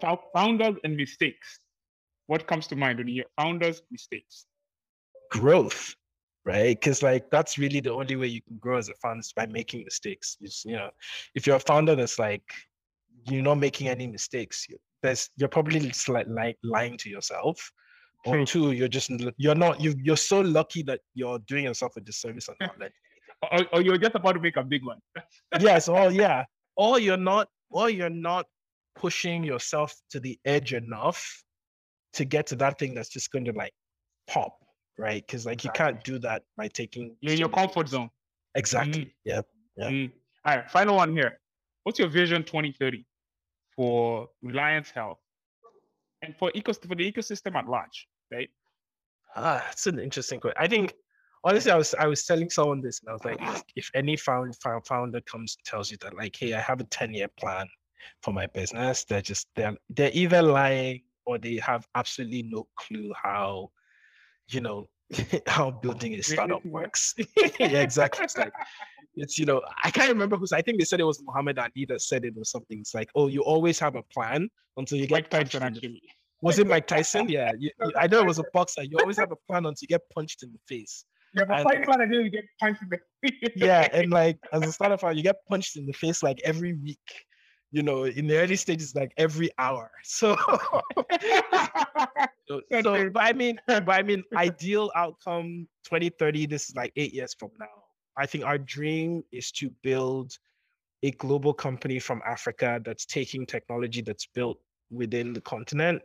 [0.00, 1.58] Fou- Founders and mistakes.
[2.26, 4.46] What comes to mind when you hear founders mistakes?
[5.30, 5.94] growth
[6.44, 9.32] right because like that's really the only way you can grow as a founder is
[9.34, 10.90] by making mistakes It's, you know
[11.34, 12.42] if you're a founder that's like
[13.26, 17.72] you're not making any mistakes you- there's you're probably just like, like lying to yourself
[18.26, 18.44] or True.
[18.46, 22.48] two you're just you're not you you're so lucky that you're doing yourself a disservice
[22.48, 22.94] and not letting
[23.52, 24.98] Or, or you're just about to make a big one.
[25.60, 26.44] yes oh yeah
[26.76, 28.46] or you're not or you're not
[28.96, 31.42] pushing yourself to the edge enough
[32.14, 33.72] to get to that thing that's just going to like
[34.28, 34.56] pop
[34.98, 38.10] right because like you can't do that by taking You're in your comfort zone.
[38.54, 39.40] exactly yeah
[39.76, 39.88] Yeah.
[39.90, 40.12] Mm.
[40.44, 40.70] All right.
[40.70, 41.38] Final one here.
[41.84, 43.04] What's your vision 2030
[43.76, 45.18] for Reliance Health
[46.20, 48.06] and for ecos for the ecosystem at large?
[48.30, 48.50] Right.
[49.36, 50.92] ah that's an interesting question i think
[51.44, 54.16] honestly i was i was telling someone this and i was like if, if any
[54.16, 57.66] found, found founder comes tells you that like hey i have a 10 year plan
[58.22, 63.12] for my business they're just they're they're either lying or they have absolutely no clue
[63.20, 63.70] how
[64.48, 64.88] you know
[65.46, 67.14] how building a startup works
[67.58, 68.52] yeah exactly it's like
[69.14, 71.84] it's you know i can't remember who's i think they said it was muhammad ali
[71.86, 74.48] that said it or something it's like oh you always have a plan
[74.78, 76.02] until you Mike get punched Tyson in the actually.
[76.40, 77.28] was it Mike Tyson?
[77.28, 78.82] Yeah, you, you- I know it was a boxer.
[78.82, 81.04] You always have a plan until you get punched in the face.
[81.36, 83.50] Have a fight plan then you get punched in the face.
[83.54, 86.98] Yeah, and like as a startup you get punched in the face like every week.
[87.72, 89.90] You know, in the early stages, like every hour.
[90.04, 90.36] So,
[92.48, 96.46] so, That's so very- but I mean, but I mean, ideal outcome 2030.
[96.46, 97.66] This is like eight years from now.
[98.16, 100.32] I think our dream is to build
[101.02, 104.58] a global company from Africa that's taking technology that's built
[104.90, 106.02] within the continent,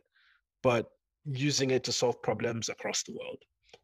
[0.64, 0.90] but
[1.26, 3.38] using it to solve problems across the world.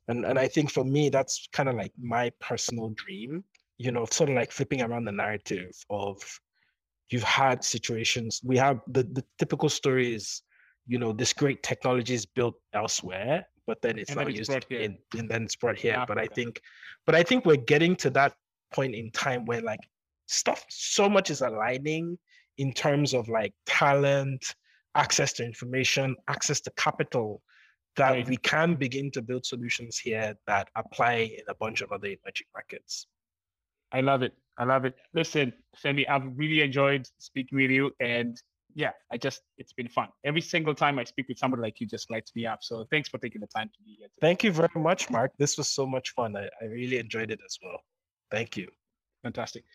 [0.07, 3.43] And and I think for me, that's kind of like my personal dream,
[3.77, 6.21] you know, sort of like flipping around the narrative of,
[7.13, 8.41] you've had situations.
[8.43, 10.41] We have the the typical story is,
[10.91, 14.51] you know, this great technology is built elsewhere, but then it's And not then used
[14.71, 16.03] in, and then it's brought here.
[16.07, 16.59] But I think,
[17.05, 18.33] but I think we're getting to that
[18.73, 19.83] point in time where like
[20.25, 22.17] stuff so much is aligning
[22.57, 24.43] in terms of like talent,
[24.95, 27.41] access to information, access to capital,
[27.95, 28.27] that Right.
[28.27, 32.47] we can begin to build solutions here that apply in a bunch of other emerging
[32.57, 33.07] markets.
[33.93, 34.33] I love it.
[34.57, 34.95] I love it.
[35.13, 37.91] Listen, Femi, I've really enjoyed speaking with you.
[37.99, 38.39] And
[38.75, 40.09] yeah, I just, it's been fun.
[40.23, 42.59] Every single time I speak with somebody like you, just lights me up.
[42.63, 44.07] So thanks for taking the time to be here.
[44.07, 44.27] today.
[44.27, 45.31] Thank you very much, Mark.
[45.37, 46.35] This was so much fun.
[46.35, 47.79] I, I really enjoyed it as well.
[48.31, 48.67] Thank you.
[49.23, 49.63] Fantastic.